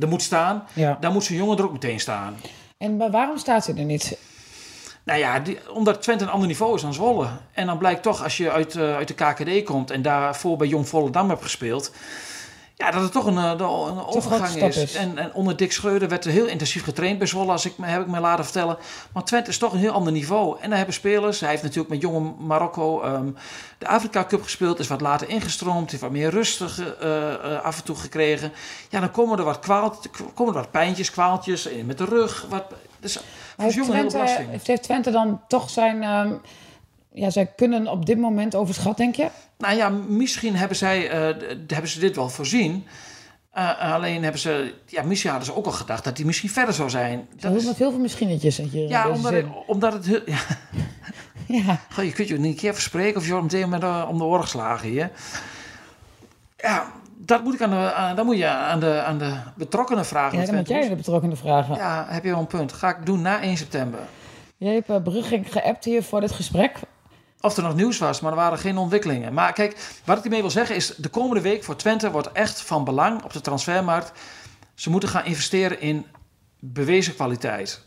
er 0.00 0.08
moet 0.08 0.22
staan, 0.22 0.64
Ja. 0.72 0.96
dan 1.00 1.12
moet 1.12 1.24
zijn 1.24 1.38
jongen 1.38 1.58
er 1.58 1.64
ook 1.64 1.72
meteen 1.72 2.00
staan. 2.00 2.36
En 2.78 2.96
maar 2.96 3.10
waarom 3.10 3.38
staat 3.38 3.66
hij 3.66 3.76
er 3.76 3.84
niet? 3.84 4.18
Nou 5.04 5.18
ja, 5.18 5.40
die, 5.40 5.58
omdat 5.72 6.02
Twente 6.02 6.24
een 6.24 6.30
ander 6.30 6.48
niveau 6.48 6.74
is 6.74 6.82
dan 6.82 6.94
Zwolle. 6.94 7.28
En 7.52 7.66
dan 7.66 7.78
blijkt 7.78 8.02
toch, 8.02 8.22
als 8.22 8.36
je 8.36 8.50
uit, 8.50 8.76
eh, 8.76 8.94
uit 8.96 9.08
de 9.08 9.14
KKD 9.14 9.64
komt 9.64 9.90
en 9.90 10.02
daarvoor 10.02 10.56
bij 10.56 10.66
Jong 10.66 10.88
Volendam 10.88 11.28
hebt 11.28 11.42
gespeeld... 11.42 11.92
Ja, 12.78 12.90
dat 12.90 13.02
het 13.02 13.12
toch 13.12 13.26
een, 13.26 13.36
eh, 13.36 13.52
een 13.56 14.06
overgang 14.06 14.54
is. 14.54 14.76
is. 14.76 14.94
En, 14.94 15.18
en 15.18 15.34
onder 15.34 15.56
Dick 15.56 15.72
Schreuder 15.72 16.08
werd 16.08 16.24
er 16.24 16.30
heel 16.30 16.46
intensief 16.46 16.84
getraind 16.84 17.18
bij 17.18 17.26
Zwolle, 17.26 17.52
als 17.52 17.64
ik, 17.64 17.72
heb 17.82 18.00
ik 18.00 18.06
me 18.06 18.20
laten 18.20 18.44
vertellen. 18.44 18.76
Maar 19.12 19.24
Twente 19.24 19.50
is 19.50 19.58
toch 19.58 19.72
een 19.72 19.78
heel 19.78 19.92
ander 19.92 20.12
niveau. 20.12 20.56
En 20.60 20.68
daar 20.68 20.76
hebben 20.76 20.94
spelers, 20.94 21.40
hij 21.40 21.50
heeft 21.50 21.62
natuurlijk 21.62 21.88
met 21.88 22.00
jonge 22.00 22.32
Marokko 22.38 23.02
ehm, 23.02 23.30
de 23.78 23.86
Afrika 23.86 24.24
Cup 24.24 24.42
gespeeld, 24.42 24.78
is 24.78 24.88
wat 24.88 25.00
later 25.00 25.28
ingestroomd, 25.28 25.90
heeft 25.90 26.02
wat 26.02 26.10
meer 26.10 26.30
rustig 26.30 26.98
eh, 27.00 27.32
eh, 27.34 27.62
af 27.62 27.78
en 27.78 27.84
toe 27.84 27.96
gekregen. 27.96 28.52
Ja, 28.88 29.00
dan 29.00 29.10
komen 29.10 29.38
er 29.38 29.44
wat, 29.44 29.58
kwaal, 29.58 29.98
komen 30.34 30.54
er 30.54 30.60
wat 30.60 30.70
pijntjes, 30.70 31.10
kwaaltjes 31.10 31.68
met 31.84 31.98
de 31.98 32.04
rug. 32.04 32.46
Wat, 32.48 32.64
dus 33.00 33.18
Heeft 33.56 33.84
Twente, 33.84 34.46
heeft 34.62 34.82
Twente 34.82 35.10
dan 35.10 35.40
toch 35.48 35.70
zijn... 35.70 36.02
ehm, 36.02 36.32
ja, 37.16 37.30
zij 37.30 37.46
kunnen 37.46 37.86
op 37.88 38.06
dit 38.06 38.18
moment 38.18 38.54
overschat, 38.54 38.96
denk 38.96 39.14
je? 39.14 39.28
Nou 39.58 39.76
ja, 39.76 39.88
misschien 39.88 40.56
hebben, 40.56 40.76
zij, 40.76 41.10
eh, 41.10 41.20
hebben 41.66 41.90
ze 41.90 42.00
dit 42.00 42.16
wel 42.16 42.28
voorzien. 42.28 42.86
Eh, 43.50 43.92
alleen 43.92 44.22
hebben 44.22 44.40
ze, 44.40 44.74
ja, 44.86 45.02
misschien 45.02 45.30
hadden 45.30 45.48
ze 45.48 45.56
ook 45.56 45.66
al 45.66 45.72
gedacht 45.72 46.04
dat 46.04 46.16
hij 46.16 46.26
misschien 46.26 46.50
verder 46.50 46.74
zou 46.74 46.90
zijn. 46.90 47.28
Dat 47.36 47.54
is 47.54 47.64
met 47.64 47.76
heel 47.76 47.90
veel 47.90 48.00
misschinnetjes. 48.00 48.58
in 48.58 48.68
je- 48.72 48.88
ja, 48.88 49.08
omdat, 49.08 49.32
zin. 49.32 49.52
omdat 49.66 49.92
het 49.92 50.22
ja, 50.26 50.38
Ja. 51.64 51.80
Goh, 51.92 52.04
je 52.04 52.12
kunt 52.12 52.28
je 52.28 52.38
niet 52.38 52.52
een 52.52 52.58
keer 52.60 52.74
verspreken 52.74 53.16
of 53.20 53.26
je 53.26 53.32
wordt 53.32 53.52
meteen 53.52 53.68
met, 53.68 53.82
uh, 53.82 54.06
om 54.08 54.18
de 54.18 54.24
oren 54.24 54.42
geslagen 54.42 54.88
hier. 54.88 55.10
Ja, 56.56 56.92
dat 57.16 57.44
moet, 57.44 57.54
ik 57.54 57.62
aan 57.62 57.70
de, 57.70 57.92
aan, 57.92 58.16
dat 58.16 58.24
moet 58.24 58.36
je 58.38 58.46
aan 58.46 58.80
de, 58.80 59.02
aan 59.02 59.18
de 59.18 59.32
betrokkenen 59.56 60.06
vragen. 60.06 60.38
Ja, 60.38 60.44
dan 60.46 60.54
moet 60.54 60.68
jij 60.68 60.88
de 60.88 60.96
betrokkenen 60.96 61.36
vragen. 61.36 61.74
Ja, 61.76 62.06
heb 62.08 62.24
je 62.24 62.30
wel 62.30 62.38
een 62.38 62.46
punt. 62.46 62.72
Ga 62.72 62.88
ik 62.88 63.06
doen 63.06 63.22
na 63.22 63.40
1 63.42 63.56
september. 63.56 64.00
Jij 64.56 64.74
hebt 64.74 64.90
uh, 64.90 64.96
Brugging 65.02 65.52
geappt 65.52 65.84
hier 65.84 66.02
voor 66.02 66.20
dit 66.20 66.32
gesprek. 66.32 66.78
Of 67.40 67.56
er 67.56 67.62
nog 67.62 67.74
nieuws 67.74 67.98
was, 67.98 68.20
maar 68.20 68.30
er 68.30 68.36
waren 68.36 68.58
geen 68.58 68.78
ontwikkelingen. 68.78 69.34
Maar 69.34 69.52
kijk, 69.52 69.76
wat 70.04 70.16
ik 70.16 70.22
hiermee 70.22 70.40
wil 70.40 70.50
zeggen 70.50 70.76
is... 70.76 70.94
de 70.96 71.08
komende 71.08 71.42
week 71.42 71.64
voor 71.64 71.76
Twente 71.76 72.10
wordt 72.10 72.32
echt 72.32 72.60
van 72.60 72.84
belang 72.84 73.22
op 73.22 73.32
de 73.32 73.40
transfermarkt. 73.40 74.12
Ze 74.74 74.90
moeten 74.90 75.08
gaan 75.08 75.24
investeren 75.24 75.80
in 75.80 76.06
bewezen 76.60 77.14
kwaliteit. 77.14 77.80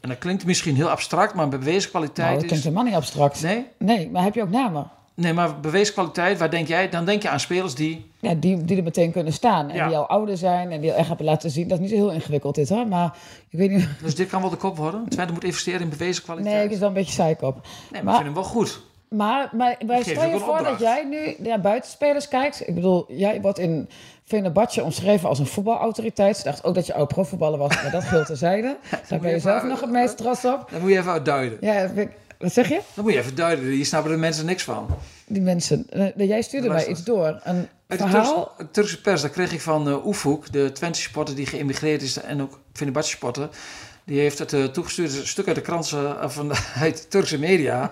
En 0.00 0.08
dat 0.08 0.18
klinkt 0.18 0.44
misschien 0.44 0.74
heel 0.74 0.90
abstract, 0.90 1.34
maar 1.34 1.48
bewezen 1.48 1.90
kwaliteit 1.90 2.26
nou, 2.28 2.38
dat 2.38 2.46
klinkt 2.46 2.64
helemaal 2.64 2.84
niet 2.84 2.94
abstract. 2.94 3.42
Nee? 3.42 3.66
Nee, 3.78 4.10
maar 4.10 4.22
heb 4.22 4.34
je 4.34 4.42
ook 4.42 4.50
namen? 4.50 4.90
Nee, 5.14 5.32
maar 5.32 5.60
bewezen 5.60 5.92
kwaliteit, 5.94 6.38
waar 6.38 6.50
denk 6.50 6.68
jij? 6.68 6.88
Dan 6.88 7.04
denk 7.04 7.22
je 7.22 7.28
aan 7.28 7.40
spelers 7.40 7.74
die... 7.74 8.10
Ja, 8.20 8.34
die, 8.34 8.64
die 8.64 8.76
er 8.76 8.82
meteen 8.82 9.12
kunnen 9.12 9.32
staan. 9.32 9.68
En 9.70 9.76
Ja. 9.76 9.86
die 9.88 9.96
al 9.96 10.06
ouder 10.08 10.36
zijn 10.36 10.70
en 10.72 10.80
die 10.80 10.90
al 10.92 10.96
echt 10.96 11.08
hebben 11.08 11.26
laten 11.26 11.50
zien. 11.50 11.68
Dat 11.68 11.78
is 11.78 11.82
niet 11.84 11.98
zo 11.98 12.04
heel 12.04 12.12
ingewikkeld 12.12 12.54
dit 12.54 12.68
hoor. 12.68 12.86
Maar 12.88 13.16
ik 13.48 13.58
weet 13.58 13.70
niet... 13.70 13.88
Dus 14.02 14.14
dit 14.14 14.28
kan 14.28 14.40
wel 14.40 14.50
de 14.50 14.56
kop 14.56 14.76
worden. 14.76 15.08
Twente 15.08 15.32
moet 15.32 15.44
investeren 15.44 15.80
in 15.80 15.88
bewezen 15.88 16.22
kwaliteit. 16.22 16.54
Nee, 16.54 16.64
ik 16.64 16.70
is 16.70 16.78
wel 16.78 16.88
een 16.88 16.94
beetje 16.94 17.12
zeikop. 17.12 17.54
Nee, 17.54 18.02
maar, 18.02 18.04
maar- 18.04 18.14
ik 18.14 18.22
vind 18.22 18.34
hem 18.34 18.44
wel 18.44 18.52
goed. 18.52 18.80
Maar, 19.08 19.48
maar, 19.52 19.76
maar 19.86 20.02
stel 20.02 20.28
je 20.28 20.38
voor 20.38 20.62
dat 20.64 20.78
jij 20.78 21.04
nu 21.04 21.34
naar 21.48 21.60
buitenspelers 21.60 22.28
kijkt. 22.28 22.68
Ik 22.68 22.74
bedoel, 22.74 23.04
jij 23.08 23.40
wordt 23.40 23.58
in 23.58 23.88
Venerbahce 24.24 24.82
omschreven 24.82 25.28
als 25.28 25.38
een 25.38 25.46
voetbalautoriteit. 25.46 26.36
Ze 26.36 26.42
dacht 26.42 26.64
ook 26.64 26.74
dat 26.74 26.86
je 26.86 26.94
oud 26.94 27.08
profvoetballer 27.08 27.58
was, 27.58 27.82
maar 27.82 27.90
dat 27.90 28.04
geldt 28.10 28.26
terzijde. 28.26 28.76
Daar 29.08 29.18
ben 29.20 29.28
je 29.28 29.34
je 29.34 29.40
zelf 29.40 29.62
nog 29.62 29.80
het 29.80 29.90
meest 29.90 30.16
trots 30.16 30.44
op. 30.44 30.68
Dan 30.70 30.80
moet 30.80 30.90
je 30.90 30.98
even 30.98 31.10
uitduiden. 31.12 31.58
Ja, 31.60 31.90
wat 32.38 32.52
zeg 32.52 32.68
je? 32.68 32.80
Dan 32.94 33.04
moet 33.04 33.12
je 33.12 33.18
even 33.18 33.34
duiden. 33.34 33.64
Hier 33.64 33.86
snappen 33.86 34.10
de 34.10 34.16
mensen 34.16 34.46
niks 34.46 34.62
van. 34.62 34.86
Die 35.26 35.42
mensen. 35.42 35.86
eh, 35.90 36.28
Jij 36.28 36.42
stuurde 36.42 36.68
mij 36.68 36.86
iets 36.86 37.04
door. 37.04 37.40
Een 37.42 37.68
Uit 37.86 38.00
verhaal. 38.00 38.24
Turkse, 38.34 38.50
de 38.58 38.70
Turkse 38.70 39.00
pers, 39.00 39.22
dat 39.22 39.30
kreeg 39.30 39.52
ik 39.52 39.60
van 39.60 39.88
uh, 39.88 40.34
de 40.50 40.72
Twente 40.72 41.00
supporter 41.00 41.34
die 41.34 41.46
geïmmigreerd 41.46 42.02
is 42.02 42.20
en 42.20 42.42
ook 42.42 42.58
Fenerbahce 42.72 43.10
supporter. 43.10 43.48
Die 44.06 44.20
heeft 44.20 44.38
het 44.38 44.52
uh, 44.52 44.64
toegestuurd, 44.64 45.16
een 45.16 45.26
stuk 45.26 45.46
uit 45.46 45.56
de 45.56 45.62
krant 45.62 45.90
uh, 45.94 46.28
van 46.28 46.48
de, 46.48 46.54
uit 46.80 47.10
Turkse 47.10 47.38
media. 47.38 47.90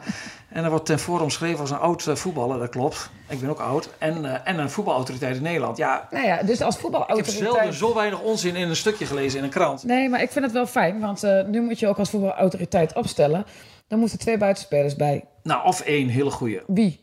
En 0.48 0.62
dat 0.62 0.70
wordt 0.70 0.86
ten 0.86 0.98
voren 0.98 1.22
omschreven 1.22 1.60
als 1.60 1.70
een 1.70 1.78
oud 1.78 2.06
uh, 2.06 2.14
voetballer, 2.14 2.58
dat 2.58 2.68
klopt. 2.68 3.10
Ik 3.28 3.40
ben 3.40 3.50
ook 3.50 3.60
oud. 3.60 3.88
En, 3.98 4.24
uh, 4.24 4.34
en 4.44 4.58
een 4.58 4.70
voetbalautoriteit 4.70 5.36
in 5.36 5.42
Nederland. 5.42 5.76
Ja, 5.76 6.08
Nou 6.10 6.26
ja, 6.26 6.42
dus 6.42 6.60
als 6.60 6.74
ik 6.76 6.80
heb 6.82 6.90
voetbalautoriteit... 6.90 7.36
zelden 7.36 7.74
zo 7.74 7.94
weinig 7.94 8.20
onzin 8.20 8.56
in 8.56 8.68
een 8.68 8.76
stukje 8.76 9.06
gelezen 9.06 9.38
in 9.38 9.44
een 9.44 9.50
krant. 9.50 9.84
Nee, 9.84 10.08
maar 10.08 10.22
ik 10.22 10.30
vind 10.30 10.44
het 10.44 10.54
wel 10.54 10.66
fijn, 10.66 11.00
want 11.00 11.22
eh, 11.22 11.44
nu 11.44 11.60
moet 11.60 11.78
je 11.78 11.88
ook 11.88 11.98
als 11.98 12.10
voetbalautoriteit 12.10 12.94
opstellen. 12.94 13.46
Dan 13.88 13.98
moeten 13.98 14.18
twee 14.18 14.38
buitenspelers 14.38 14.96
bij. 14.96 15.24
Nou, 15.42 15.66
of 15.66 15.80
één 15.80 16.08
hele 16.08 16.30
goeie. 16.30 16.60
Wie? 16.66 17.00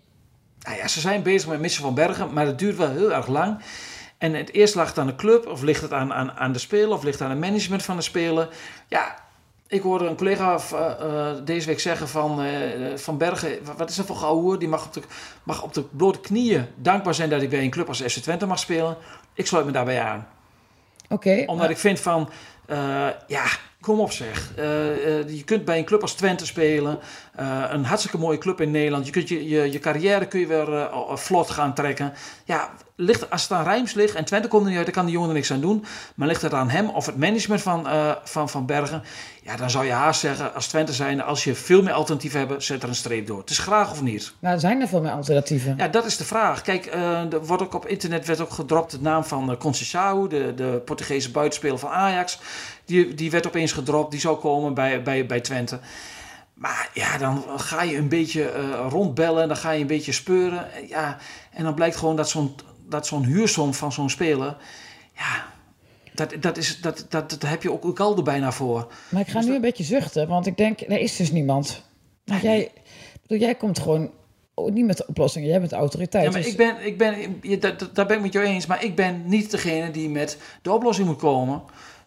Nou 0.60 0.78
ja, 0.78 0.88
ze 0.88 1.00
zijn 1.00 1.24
bezig 1.24 1.50
met 1.50 1.60
Mitchell 1.60 1.84
van 1.84 1.94
Bergen, 1.94 2.34
maar 2.34 2.46
het 2.46 2.60
duurt 2.60 2.78
wel 2.78 2.90
heel 2.90 3.14
erg 3.14 3.28
lang. 3.28 3.62
En 4.22 4.34
het 4.34 4.54
eerst 4.54 4.76
lag 4.76 4.88
het 4.88 4.98
aan 4.98 5.08
de 5.08 5.16
club, 5.16 5.48
of 5.48 5.62
ligt 5.62 5.82
het 5.82 5.94
aan, 5.94 6.14
aan, 6.14 6.32
aan 6.32 6.52
de 6.52 6.60
speler, 6.60 6.90
of 6.90 7.04
ligt 7.04 7.20
het 7.20 7.28
aan 7.28 7.36
het 7.36 7.46
management 7.46 7.84
van 7.84 7.96
de 7.96 8.02
speler. 8.02 8.50
Ja, 8.88 9.16
ik 9.68 9.82
hoorde 9.82 10.06
een 10.06 10.16
collega 10.16 10.60
uh, 10.74 10.80
uh, 11.02 11.32
deze 11.44 11.68
week 11.68 11.80
zeggen 11.80 12.08
van, 12.08 12.46
uh, 12.46 12.98
van 12.98 13.18
Bergen, 13.18 13.60
wat 13.78 13.90
is 13.90 13.96
dat 13.96 14.06
voor 14.06 14.16
gauw 14.16 14.58
Die 14.58 14.68
mag 14.68 14.86
op, 14.86 14.94
de, 14.94 15.02
mag 15.44 15.64
op 15.64 15.74
de 15.74 15.84
blote 15.84 16.20
knieën 16.20 16.68
dankbaar 16.76 17.14
zijn 17.14 17.30
dat 17.30 17.40
hij 17.40 17.50
bij 17.50 17.64
een 17.64 17.70
club 17.70 17.88
als 17.88 18.02
FC 18.02 18.20
Twente 18.20 18.46
mag 18.46 18.60
spelen. 18.60 18.98
Ik 19.34 19.48
sluit 19.48 19.66
me 19.66 19.72
daarbij 19.72 20.02
aan. 20.02 20.28
Oké. 21.04 21.14
Okay, 21.14 21.46
Omdat 21.46 21.70
ik 21.70 21.78
vind 21.78 22.00
van, 22.00 22.30
uh, 22.68 22.78
ja, 23.28 23.46
kom 23.82 24.00
op 24.00 24.12
zeg. 24.12 24.52
Uh, 24.60 24.66
uh, 24.66 25.30
je 25.30 25.44
kunt 25.44 25.66
bij 25.66 25.78
een 25.78 25.86
club 25.86 26.02
als 26.02 26.14
Twente 26.14 26.46
spelen. 26.46 27.00
Uh, 27.40 27.64
een 27.70 27.86
hartstikke 27.86 28.18
mooie 28.18 28.38
club 28.38 28.62
in 28.62 28.72
Nederland. 28.72 29.06
Je 29.06 29.12
kunt 29.12 29.30
je, 29.30 29.50
je, 29.50 29.72
je 29.72 29.80
carrière 29.80 30.28
kun 30.28 30.40
je 30.40 30.48
weer 30.48 30.90
vlot 31.14 31.50
gaan 31.50 31.74
trekken. 31.74 32.14
Ja, 32.46 32.70
ligt, 32.96 33.30
als 33.30 33.42
het 33.42 33.52
aan 33.52 33.64
Rijms 33.64 33.94
ligt 33.94 34.16
en 34.16 34.26
Twente 34.26 34.48
komt 34.48 34.64
er 34.64 34.68
niet 34.68 34.78
uit, 34.78 34.86
dan 34.86 34.96
kan 34.96 35.06
die 35.06 35.14
jongen 35.14 35.30
er 35.30 35.36
niks 35.36 35.52
aan 35.52 35.62
doen. 35.62 35.86
Maar 36.16 36.28
ligt 36.28 36.42
het 36.42 36.54
aan 36.54 36.70
hem 36.70 36.90
of 36.90 37.06
het 37.06 37.18
management 37.18 37.62
van, 37.62 37.88
van, 38.24 38.50
van 38.50 38.66
Bergen, 38.66 39.04
ja, 39.44 39.56
dan 39.56 39.70
zou 39.70 39.86
je 39.86 39.92
haast 39.92 40.20
zeggen 40.20 40.54
als 40.54 40.68
Twente 40.68 40.94
zijn, 40.94 41.22
als 41.22 41.44
je 41.44 41.56
veel 41.56 41.82
meer 41.82 41.94
alternatieven 41.94 42.40
hebt, 42.40 42.64
zet 42.64 42.84
er 42.84 42.90
een 42.90 42.96
streep 42.96 43.28
door. 43.28 43.40
Het 43.40 43.50
is 43.50 43.58
graag 43.58 43.92
of 43.92 44.02
niet. 44.02 44.34
Nou, 44.40 44.60
zijn 44.60 44.82
er 44.82 44.88
veel 44.88 45.02
meer 45.02 45.12
alternatieven? 45.12 45.74
Ja, 45.78 45.88
dat 45.88 46.06
is 46.06 46.18
de 46.18 46.26
vraag. 46.26 46.62
Kijk, 46.62 46.86
er 47.32 47.46
wordt 47.46 47.64
ook 47.64 47.74
op 47.74 47.88
internet 47.88 48.26
werd 48.26 48.40
ook 48.40 48.52
gedropt 48.52 48.92
de 48.92 49.02
naam 49.02 49.24
van 49.24 49.50
uh, 49.50 49.58
Conceição, 49.58 50.28
de, 50.30 50.54
de 50.56 50.82
Portugese 50.86 51.32
buitenspeler 51.32 51.80
van 51.80 51.90
Ajax. 51.90 52.40
Die, 52.92 53.14
die 53.14 53.32
werd 53.32 53.48
opeens 53.48 53.72
gedropt, 53.72 54.12
die 54.12 54.20
zou 54.20 54.38
komen 54.38 54.74
bij, 54.74 55.04
bij, 55.04 55.26
bij 55.26 55.40
Twente. 55.42 55.80
Maar 56.54 56.90
ja, 56.94 57.18
dan 57.18 57.44
ga 57.58 57.82
je 57.84 57.98
een 57.98 58.10
beetje 58.10 58.54
uh, 58.58 58.86
rondbellen, 58.90 59.48
dan 59.48 59.58
ga 59.58 59.72
je 59.72 59.82
een 59.82 59.88
beetje 59.88 60.12
speuren. 60.12 60.68
Ja, 60.88 61.18
en 61.54 61.64
dan 61.64 61.74
blijkt 61.74 61.96
gewoon 61.96 62.16
dat 62.16 62.30
zo'n, 62.30 62.56
dat 62.90 63.08
zo'n 63.08 63.24
huursom 63.26 63.74
van 63.74 63.92
zo'n 63.92 64.10
speler... 64.10 64.56
Ja, 65.16 65.46
dat, 66.14 66.34
dat, 66.40 66.58
is, 66.58 66.82
dat, 66.82 67.06
dat, 67.10 67.30
dat 67.30 67.42
heb 67.42 67.64
je 67.64 67.72
ook, 67.72 67.86
ook 67.86 68.00
al 68.00 68.18
er 68.18 68.24
bijna 68.24 68.52
voor. 68.52 68.92
Maar 69.10 69.22
ik 69.22 69.28
ga 69.28 69.34
Dus 69.34 69.42
nu 69.42 69.48
dat- 69.48 69.56
een 69.56 69.62
beetje 69.62 69.84
zuchten, 69.84 70.28
want 70.28 70.46
ik 70.46 70.58
denk, 70.58 70.82
er 70.82 71.00
is 71.00 71.16
dus 71.16 71.32
niemand. 71.32 71.84
Want 72.26 72.42
jij, 72.42 72.72
bedoel, 73.22 73.38
jij 73.38 73.56
komt 73.56 73.80
gewoon 73.80 74.12
niet 74.56 74.86
met 74.86 74.98
de 74.98 75.08
oplossing, 75.08 75.46
jij 75.46 75.58
bent 75.60 75.70
de 75.70 75.76
autoriteit. 75.76 76.24
Ja, 76.26 76.32
maar 76.32 76.42
dus- 76.42 76.52
ik 76.52 76.58
ben, 76.58 76.86
ik 76.86 76.98
ben, 76.98 77.40
daar 77.94 78.06
ben 78.06 78.16
ik 78.18 78.22
met 78.24 78.34
jou 78.34 78.46
eens, 78.46 78.66
maar 78.66 78.84
ik 78.84 78.96
ben 78.96 79.22
niet 79.26 79.52
degene 79.52 79.92
die 79.92 80.10
met 80.10 80.38
de 80.62 80.72
oplossing 80.72 81.08
moet 81.08 81.18
komen. 81.18 81.62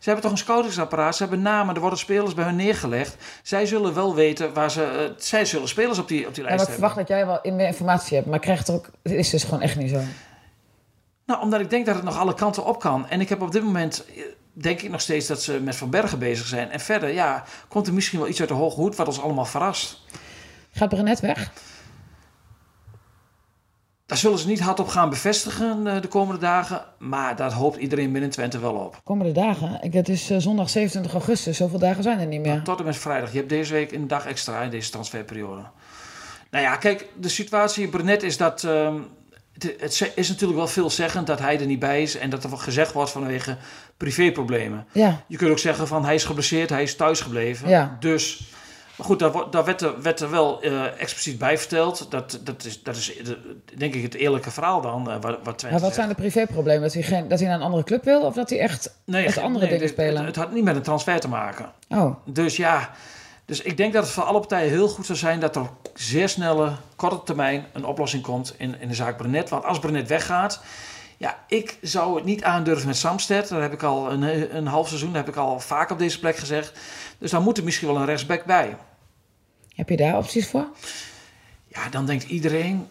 Ze 0.05 0.11
hebben 0.11 0.29
toch 0.29 0.39
een 0.39 0.45
scoutingsapparaat, 0.45 1.17
ze 1.17 1.23
hebben 1.23 1.43
namen, 1.43 1.75
er 1.75 1.81
worden 1.81 1.99
spelers 1.99 2.35
bij 2.35 2.45
hun 2.45 2.57
neergelegd. 2.57 3.17
Zij 3.43 3.67
zullen 3.67 3.95
wel 3.95 4.15
weten 4.15 4.55
waar 4.55 4.71
ze, 4.71 4.85
eh, 4.85 5.11
zij 5.17 5.45
zullen 5.45 5.69
spelers 5.69 5.99
op 5.99 6.09
die, 6.09 6.27
op 6.27 6.35
die 6.35 6.45
lijst 6.45 6.61
ik 6.63 6.69
hebben. 6.69 6.89
verwacht 6.89 6.97
dat 6.97 7.09
jij 7.09 7.27
wel 7.27 7.53
meer 7.53 7.67
informatie 7.67 8.17
hebt, 8.17 8.27
maar 8.27 8.37
ik 8.37 8.41
krijg 8.41 8.59
het 8.59 8.71
ook, 8.71 8.91
het 9.03 9.13
is 9.13 9.31
dus 9.31 9.45
gewoon 9.45 9.61
echt 9.61 9.77
niet 9.77 9.91
zo. 9.91 10.01
Nou, 11.27 11.41
omdat 11.43 11.61
ik 11.61 11.71
denk 11.71 11.87
dat 11.87 11.95
het 11.95 12.05
nog 12.05 12.19
alle 12.19 12.35
kanten 12.35 12.65
op 12.65 12.81
kan. 12.81 13.09
En 13.09 13.21
ik 13.21 13.29
heb 13.29 13.43
op 13.43 13.53
dit 13.53 13.63
moment, 13.63 14.05
eh, 14.05 14.23
denk 14.53 14.81
ik 14.81 14.91
nog 14.91 15.01
steeds 15.01 15.27
dat 15.27 15.43
ze 15.43 15.61
met 15.61 15.77
Van 15.77 15.91
Bergen 15.91 16.19
bezig 16.19 16.47
zijn. 16.47 16.71
En 16.71 16.81
verder, 16.81 17.13
ja, 17.13 17.45
komt 17.69 17.87
er 17.87 17.95
misschien 17.95 18.19
wel 18.19 18.29
iets 18.29 18.41
uit 18.41 18.49
de 18.49 18.55
hoge 18.55 18.81
hoed 18.81 18.97
wat 18.97 19.07
ons 19.07 19.21
allemaal 19.21 19.45
verrast. 19.45 20.03
Gaat 20.71 20.89
Brenet 20.89 21.21
weg? 21.21 21.53
Daar 24.07 24.19
zullen 24.19 24.39
ze 24.39 24.47
niet 24.47 24.61
hardop 24.61 24.89
gaan 24.89 25.11
bevestigen 25.11 25.87
eh, 25.87 26.01
de 26.01 26.09
komende 26.09 26.41
dagen. 26.41 26.85
Maar 26.99 27.37
daar 27.37 27.53
hoopt 27.53 27.77
iedereen 27.77 28.13
binnen 28.13 28.31
Twente 28.31 28.59
wel 28.59 28.75
op. 28.75 29.01
Komende 29.05 29.33
dagen. 29.33 29.79
Ik, 29.83 29.93
het 29.93 30.09
is 30.09 30.31
eh, 30.31 30.39
zondag 30.39 30.71
27 30.71 31.13
augustus, 31.13 31.57
zoveel 31.57 31.79
dagen 31.79 32.03
zijn 32.03 32.19
er 32.19 32.27
niet 32.27 32.41
meer. 32.41 32.63
Tot 32.63 32.79
en 32.79 32.85
met 32.85 32.97
vrijdag. 32.97 33.31
Je 33.33 33.37
hebt 33.37 33.49
deze 33.49 33.73
week 33.73 33.93
een 33.93 34.09
dag 34.09 34.27
extra 34.27 34.63
in 34.63 34.71
deze 34.71 34.91
transferperiode. 34.91 35.63
Nou 36.51 36.65
ja, 36.65 36.77
kijk, 36.77 37.09
de 37.17 37.29
situatie 37.29 37.89
Brenet 37.89 38.23
is 38.23 38.37
dat... 38.37 38.65
ehm, 38.65 38.95
het, 39.53 39.75
het 39.79 40.13
is 40.15 40.29
natuurlijk 40.29 40.59
wel 40.59 40.69
veelzeggend 40.69 41.27
dat 41.27 41.39
hij 41.39 41.61
er 41.61 41.67
niet 41.67 41.79
bij 41.79 42.03
is... 42.03 42.17
en 42.17 42.31
dat 42.31 42.45
er 42.45 42.51
wel 42.51 42.59
gezegd 42.59 42.93
wordt 42.93 43.11
vanwege 43.11 43.57
privéproblemen. 43.97 44.87
Ja, 44.93 45.23
Je 45.27 45.37
kunt 45.37 45.51
ook 45.51 45.59
zeggen 45.59 45.87
van 45.87 46.05
hij 46.05 46.15
is 46.15 46.25
geblesseerd, 46.25 46.71
hij 46.71 46.83
is 46.83 46.97
thuis 46.97 47.21
gebleven. 47.21 47.69
Ja. 47.69 47.97
Dus... 48.01 48.53
Maar 48.97 49.07
goed, 49.07 49.19
daar, 49.53 49.65
werd, 49.65 49.81
er, 49.81 50.03
werd 50.03 50.21
er 50.21 50.31
wel 50.31 50.63
eh, 50.63 51.01
expliciet 51.01 51.39
bij 51.39 51.59
verteld. 51.59 52.11
Dat, 52.11 52.41
dat, 52.43 52.65
is, 52.65 52.83
dat 52.83 52.97
is 52.97 53.13
de- 53.25 53.57
denk 53.77 53.95
ik 53.95 54.03
het 54.03 54.15
eerlijke 54.15 54.51
verhaal 54.51 54.81
dan, 54.81 55.11
eh, 55.11 55.17
wat, 55.21 55.39
wat 55.43 55.63
maar 55.71 55.93
zijn 55.93 56.09
de 56.09 56.15
privéproblemen? 56.15 56.83
Dat 56.83 56.93
hij, 56.93 57.03
geen, 57.03 57.29
dat 57.29 57.39
hij 57.39 57.49
naar 57.49 57.57
een 57.59 57.65
andere 57.65 57.85
club 57.85 58.05
wil 58.05 58.21
of 58.21 58.35
dat 58.35 58.51
hij 58.51 58.59
echt 58.59 58.95
Nee, 59.05 59.41
andere 59.41 59.65
nee, 59.65 59.75
dingen 59.75 59.89
spelen? 59.89 60.17
Het, 60.17 60.27
het 60.27 60.37
had 60.37 60.53
niet 60.53 60.65
met 60.65 60.77
een 60.77 60.83
transfer 60.83 61.21
te 61.21 61.29
maken. 61.29 61.73
Oh, 61.89 62.17
Dus 62.25 62.57
ja, 62.57 62.91
dus 63.45 63.63
ik 63.63 63.77
denk 63.77 63.93
dat 63.93 64.03
het 64.05 64.13
voor 64.13 64.23
alle 64.23 64.39
partijen 64.41 64.71
heel 64.71 64.89
goed 64.89 65.07
zou 65.07 65.19
zijn 65.19 65.41
dat 65.41 65.57
er 65.57 65.67
zeer 65.95 66.29
snelle, 66.29 66.73
korte 66.97 67.21
termijn 67.25 67.67
een 67.73 67.85
oplossing 67.85 68.23
komt 68.23 68.55
in, 68.59 68.81
in 68.81 68.89
de 68.89 68.95
zaak 68.95 69.17
Brenet. 69.17 69.49
Want 69.49 69.65
als 69.65 69.79
Brenet 69.79 70.09
weggaat, 70.09 70.61
ja, 71.17 71.45
ik 71.49 71.79
zou 71.81 72.17
het 72.17 72.25
niet 72.25 72.45
aandurven 72.45 72.87
met 72.87 72.97
Samsted. 72.97 73.49
Daar 73.49 73.63
heb 73.63 73.73
ik 73.73 73.83
al 73.83 74.13
een, 74.13 74.57
een 74.57 74.67
half 74.67 74.89
seizoen, 74.89 75.15
heb 75.15 75.29
ik 75.29 75.37
al 75.37 75.61
vaak 75.61 75.91
op 75.91 75.99
deze 75.99 76.19
plek 76.19 76.37
gezegd. 76.37 76.79
Dus 77.19 77.31
dan 77.31 77.43
moet 77.43 77.59
er 77.59 77.65
misschien 77.65 77.89
wel 77.89 77.97
een 77.97 78.05
rechtsback 78.05 78.45
bij. 78.45 78.77
heb 79.75 79.89
je 79.89 79.97
daar 79.97 80.17
opties 80.17 80.49
voor? 80.49 80.67
Ja, 81.69 81.89
dan 81.89 82.07
denkt 82.07 82.25
iedereen 82.25 82.87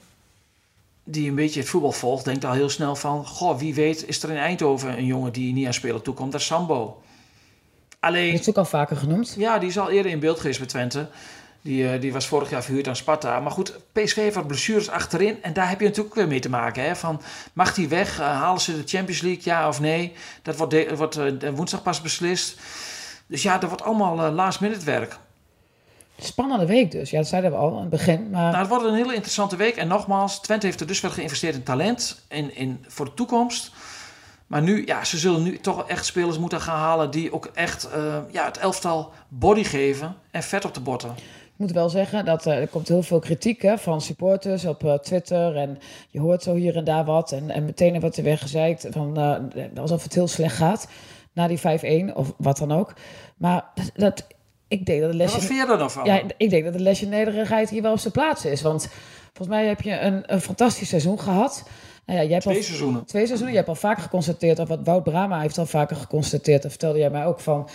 die 1.03 1.29
een 1.29 1.35
beetje 1.35 1.59
het 1.59 1.69
voetbal 1.69 1.91
volgt, 1.91 2.25
denkt 2.25 2.45
al 2.45 2.51
heel 2.51 2.69
snel 2.69 2.95
van... 2.95 3.25
Goh, 3.25 3.59
wie 3.59 3.73
weet 3.73 4.07
is 4.07 4.23
er 4.23 4.29
in 4.29 4.37
Eindhoven 4.37 4.97
een 4.97 5.05
jongen 5.05 5.33
die 5.33 5.53
niet 5.53 5.65
aan 5.65 5.73
spelen 5.73 6.01
toekomt. 6.01 6.31
Dat 6.31 6.41
is 6.41 6.47
Sambo. 6.47 7.01
Alleen, 7.99 8.33
is 8.33 8.49
ook 8.49 8.57
al 8.57 8.65
vaker 8.65 8.97
genoemd. 8.97 9.35
ja, 9.37 9.59
die 9.59 9.69
is 9.69 9.77
al 9.77 9.89
eerder 9.89 10.11
in 10.11 10.19
beeld 10.19 10.39
geweest 10.39 10.59
bij 10.59 10.67
Twente. 10.67 11.09
Die, 11.63 11.89
eh, 11.89 12.01
die 12.01 12.13
was 12.13 12.27
vorig 12.27 12.49
jaar 12.49 12.63
verhuurd 12.63 12.87
aan 12.87 12.95
Sparta. 12.95 13.39
Maar 13.39 13.51
goed, 13.51 13.73
PSV 13.91 14.15
heeft 14.15 14.35
wat 14.35 14.47
blessures 14.47 14.89
achterin. 14.89 15.43
En 15.43 15.53
daar 15.53 15.69
heb 15.69 15.79
je 15.79 15.85
natuurlijk 15.85 16.15
ook 16.15 16.19
weer 16.21 16.29
mee 16.29 16.39
te 16.39 16.49
maken. 16.49 16.83
Hè? 16.83 16.95
Van, 16.95 17.21
mag 17.53 17.73
die 17.73 17.87
weg? 17.87 18.19
Eh, 18.19 18.25
halen 18.25 18.61
ze 18.61 18.71
de 18.83 18.87
Champions 18.87 19.21
League, 19.21 19.41
ja 19.43 19.67
of 19.67 19.79
nee? 19.79 20.13
Dat 20.41 20.55
wordt, 20.57 20.71
de- 20.71 20.95
wordt 20.95 21.15
eh, 21.17 21.49
woensdag 21.53 21.83
pas 21.83 22.01
beslist. 22.01 22.59
Dus 23.27 23.43
ja, 23.43 23.57
dat 23.57 23.69
wordt 23.69 23.83
allemaal 23.85 24.31
last 24.31 24.59
minute 24.59 24.85
werk. 24.85 25.17
Spannende 26.19 26.65
week 26.65 26.91
dus. 26.91 27.09
Ja, 27.09 27.17
dat 27.17 27.27
zeiden 27.27 27.51
we 27.51 27.57
al 27.57 27.73
aan 27.75 27.79
het 27.81 27.89
begin. 27.89 28.29
Maar 28.29 28.41
Nou, 28.41 28.57
het 28.57 28.67
wordt 28.67 28.85
een 28.85 28.93
hele 28.95 29.13
interessante 29.13 29.55
week. 29.55 29.75
En 29.75 29.87
nogmaals, 29.87 30.41
Twente 30.41 30.65
heeft 30.65 30.79
er 30.79 30.87
dus 30.87 31.01
wel 31.01 31.11
geïnvesteerd 31.11 31.55
in 31.55 31.63
talent 31.63 32.23
in, 32.29 32.55
in, 32.55 32.85
voor 32.87 33.05
de 33.05 33.13
toekomst. 33.13 33.71
Maar 34.47 34.61
nu, 34.61 34.85
ja, 34.85 35.03
ze 35.03 35.17
zullen 35.17 35.43
nu 35.43 35.57
toch 35.59 35.87
echt 35.87 36.05
spelers 36.05 36.37
moeten 36.37 36.61
gaan 36.61 36.77
halen 36.79 37.11
die 37.11 37.33
ook 37.33 37.49
echt 37.53 37.87
ja, 38.31 38.45
het 38.45 38.57
elftal 38.57 39.13
body 39.27 39.63
geven 39.63 40.15
en 40.31 40.43
vet 40.43 40.65
op 40.65 40.73
de 40.73 40.79
botten. 40.79 41.15
Moet 41.55 41.71
wel 41.71 41.89
zeggen 41.89 42.25
dat 42.25 42.45
er 42.45 42.67
komt 42.67 42.87
heel 42.87 43.03
veel 43.03 43.19
kritiek 43.19 43.61
hè, 43.61 43.77
van 43.77 44.01
supporters 44.01 44.65
op 44.65 44.99
Twitter. 45.01 45.55
En 45.55 45.77
je 46.09 46.19
hoort 46.19 46.43
zo 46.43 46.55
hier 46.55 46.75
en 46.75 46.83
daar 46.83 47.05
wat. 47.05 47.31
En, 47.31 47.49
en 47.49 47.65
meteen 47.65 47.99
wordt 47.99 48.17
er 48.17 48.23
weer 48.23 48.37
gezegd 48.37 48.87
van, 48.89 49.17
alsof 49.75 50.03
het 50.03 50.13
heel 50.13 50.27
slecht 50.27 50.55
gaat 50.55 50.87
na 51.33 51.47
die 51.47 51.59
5-1 52.11 52.13
of 52.13 52.33
wat 52.37 52.57
dan 52.57 52.71
ook. 52.71 52.93
Maar 53.37 53.65
dat, 53.93 54.27
ik 54.67 54.85
denk 54.85 55.01
dat 55.01 55.11
de 55.11 55.17
lesje... 55.17 55.35
Wat 55.35 55.45
vind 55.45 55.59
je 55.59 55.71
er 55.71 55.77
dan 55.77 55.91
van? 55.91 56.05
Ja, 56.05 56.21
ik 56.37 56.49
denk 56.49 56.63
dat 56.63 56.73
de 56.73 56.79
lesje 56.79 57.05
nederigheid 57.05 57.69
hier 57.69 57.81
wel 57.81 57.91
op 57.91 57.99
zijn 57.99 58.13
plaats 58.13 58.45
is. 58.45 58.61
Want 58.61 58.89
volgens 59.33 59.57
mij 59.57 59.67
heb 59.67 59.81
je 59.81 59.99
een, 59.99 60.33
een 60.33 60.41
fantastisch 60.41 60.89
seizoen 60.89 61.19
gehad. 61.19 61.63
Nou 62.05 62.19
ja, 62.19 62.25
jij 62.25 62.33
hebt 62.33 62.43
twee 62.43 62.57
al, 62.57 62.63
seizoenen. 62.63 63.05
Twee 63.05 63.25
seizoenen. 63.25 63.55
Je 63.55 63.59
hebt 63.59 63.69
al 63.69 63.81
vaker 63.81 64.03
geconstateerd, 64.03 64.59
of 64.59 64.67
wat 64.67 64.79
Wout 64.83 65.03
Brama 65.03 65.39
heeft 65.39 65.57
al 65.57 65.65
vaker 65.65 65.95
geconstateerd. 65.95 66.61
Dat 66.61 66.71
vertelde 66.71 66.99
jij 66.99 67.09
mij 67.09 67.25
ook 67.25 67.39
van... 67.39 67.69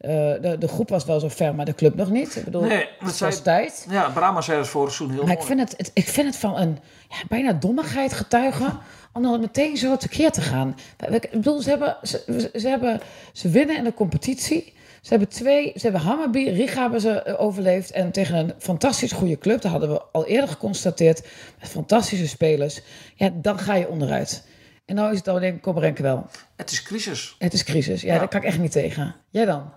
Uh, 0.00 0.10
de, 0.10 0.56
de 0.58 0.68
groep 0.68 0.88
was 0.88 1.04
wel 1.04 1.20
zo 1.20 1.28
ver, 1.28 1.54
maar 1.54 1.64
de 1.64 1.74
club 1.74 1.94
nog 1.94 2.10
niet. 2.10 2.36
Ik 2.36 2.44
bedoel, 2.44 2.62
nee, 2.62 2.88
het 2.98 3.18
was 3.18 3.42
tijd. 3.42 3.86
Ja, 3.90 4.10
Brama 4.10 4.40
zei 4.40 4.58
het 4.58 4.68
vorig 4.68 4.92
seizoen 4.92 5.16
heel 5.16 5.26
maar 5.26 5.36
mooi. 5.36 5.50
ik 5.50 5.56
vind 5.56 5.78
het, 5.78 5.90
ik 5.94 6.08
vind 6.08 6.26
het 6.26 6.36
van 6.36 6.56
een 6.56 6.78
ja, 7.08 7.16
bijna 7.28 7.52
dommigheid 7.52 8.12
getuigen 8.12 8.78
om 9.12 9.22
dan 9.22 9.40
meteen 9.40 9.76
zo 9.76 9.96
tekeer 9.96 10.30
te 10.30 10.40
gaan. 10.40 10.76
Ik 11.10 11.30
bedoel, 11.30 11.60
ze, 11.60 11.68
hebben, 11.70 11.96
ze, 12.02 12.50
ze, 12.54 12.68
hebben, 12.68 13.00
ze 13.32 13.48
winnen 13.48 13.76
in 13.76 13.84
de 13.84 13.94
competitie. 13.94 14.72
Ze 15.02 15.08
hebben 15.08 15.28
twee, 15.28 15.72
ze 15.74 15.82
hebben 15.82 16.00
Hammerby, 16.00 16.48
Riga 16.48 16.80
hebben 16.80 17.00
ze 17.00 17.22
eh, 17.22 17.40
overleefd. 17.40 17.90
En 17.90 18.12
tegen 18.12 18.36
een 18.36 18.52
fantastisch 18.58 19.12
goede 19.12 19.38
club, 19.38 19.60
dat 19.60 19.70
hadden 19.70 19.88
we 19.90 20.02
al 20.12 20.26
eerder 20.26 20.48
geconstateerd. 20.48 21.22
Met 21.60 21.68
fantastische 21.68 22.28
spelers. 22.28 22.80
Ja, 23.14 23.30
dan 23.34 23.58
ga 23.58 23.74
je 23.74 23.88
onderuit. 23.88 24.44
En 24.88 24.94
nou 24.94 25.12
is 25.12 25.18
het 25.18 25.28
alleen 25.28 25.60
Kommerenke 25.60 26.02
wel. 26.02 26.26
Het 26.56 26.70
is 26.70 26.82
crisis. 26.82 27.34
Het 27.38 27.52
is 27.52 27.64
crisis, 27.64 28.02
ja, 28.02 28.18
daar 28.18 28.28
kan 28.28 28.40
ik 28.40 28.46
echt 28.46 28.58
niet 28.58 28.72
tegen. 28.72 29.14
Jij 29.30 29.44
dan? 29.44 29.72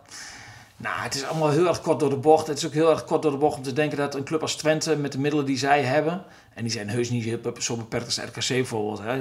Nou, 0.78 1.02
het 1.02 1.16
is 1.16 1.24
allemaal 1.24 1.50
heel 1.50 1.68
erg 1.68 1.82
kort 1.82 2.00
door 2.00 2.10
de 2.10 2.16
bocht. 2.16 2.48
Het 2.48 2.58
is 2.58 2.66
ook 2.66 2.74
heel 2.74 2.90
erg 2.90 3.06
kort 3.06 3.22
door 3.22 3.32
de 3.32 3.38
bocht 3.38 3.58
om 3.58 3.64
te 3.64 3.74
denken 3.74 3.98
dat 3.98 4.16
een 4.16 4.24
club 4.24 4.42
als 4.42 4.56
Twente 4.56 4.96
met 4.96 5.12
de 5.12 5.20
middelen 5.20 5.46
die 5.46 5.58
zij 5.58 5.84
hebben, 5.84 6.24
en 6.54 6.64
die 6.64 6.72
zijn 6.72 6.90
heus 6.90 7.10
niet 7.10 7.40
zo 7.60 7.76
beperkt 7.76 8.06
als 8.06 8.18
RKC 8.18 8.48
bijvoorbeeld, 8.48 9.00
hè. 9.00 9.14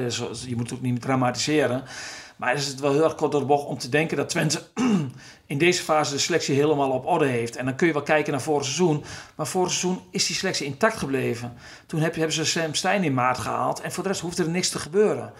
je 0.46 0.56
moet 0.56 0.70
het 0.70 0.78
ook 0.78 0.84
niet 0.84 1.00
dramatiseren, 1.00 1.82
maar 2.36 2.54
is 2.54 2.66
het 2.66 2.80
wel 2.80 2.92
heel 2.92 3.04
erg 3.04 3.14
kort 3.14 3.32
door 3.32 3.40
de 3.40 3.46
bocht 3.46 3.66
om 3.66 3.78
te 3.78 3.88
denken 3.88 4.16
dat 4.16 4.28
Twente 4.28 4.62
in 5.46 5.58
deze 5.58 5.82
fase 5.82 6.12
de 6.12 6.18
selectie 6.18 6.54
helemaal 6.54 6.90
op 6.90 7.06
orde 7.06 7.26
heeft. 7.26 7.56
En 7.56 7.64
dan 7.64 7.76
kun 7.76 7.86
je 7.86 7.92
wel 7.92 8.02
kijken 8.02 8.32
naar 8.32 8.42
vorig 8.42 8.64
seizoen. 8.64 9.04
Maar 9.34 9.46
vorig 9.46 9.72
seizoen 9.72 10.02
is 10.10 10.26
die 10.26 10.36
selectie 10.36 10.66
intact 10.66 10.96
gebleven. 10.96 11.52
Toen 11.86 12.00
heb, 12.00 12.14
hebben 12.14 12.34
ze 12.34 12.44
Sam 12.44 12.74
Stein 12.74 13.04
in 13.04 13.14
maart 13.14 13.38
gehaald. 13.38 13.80
En 13.80 13.92
voor 13.92 14.02
de 14.02 14.08
rest 14.08 14.20
hoeft 14.20 14.38
er 14.38 14.48
niks 14.48 14.68
te 14.68 14.78
gebeuren. 14.78 15.32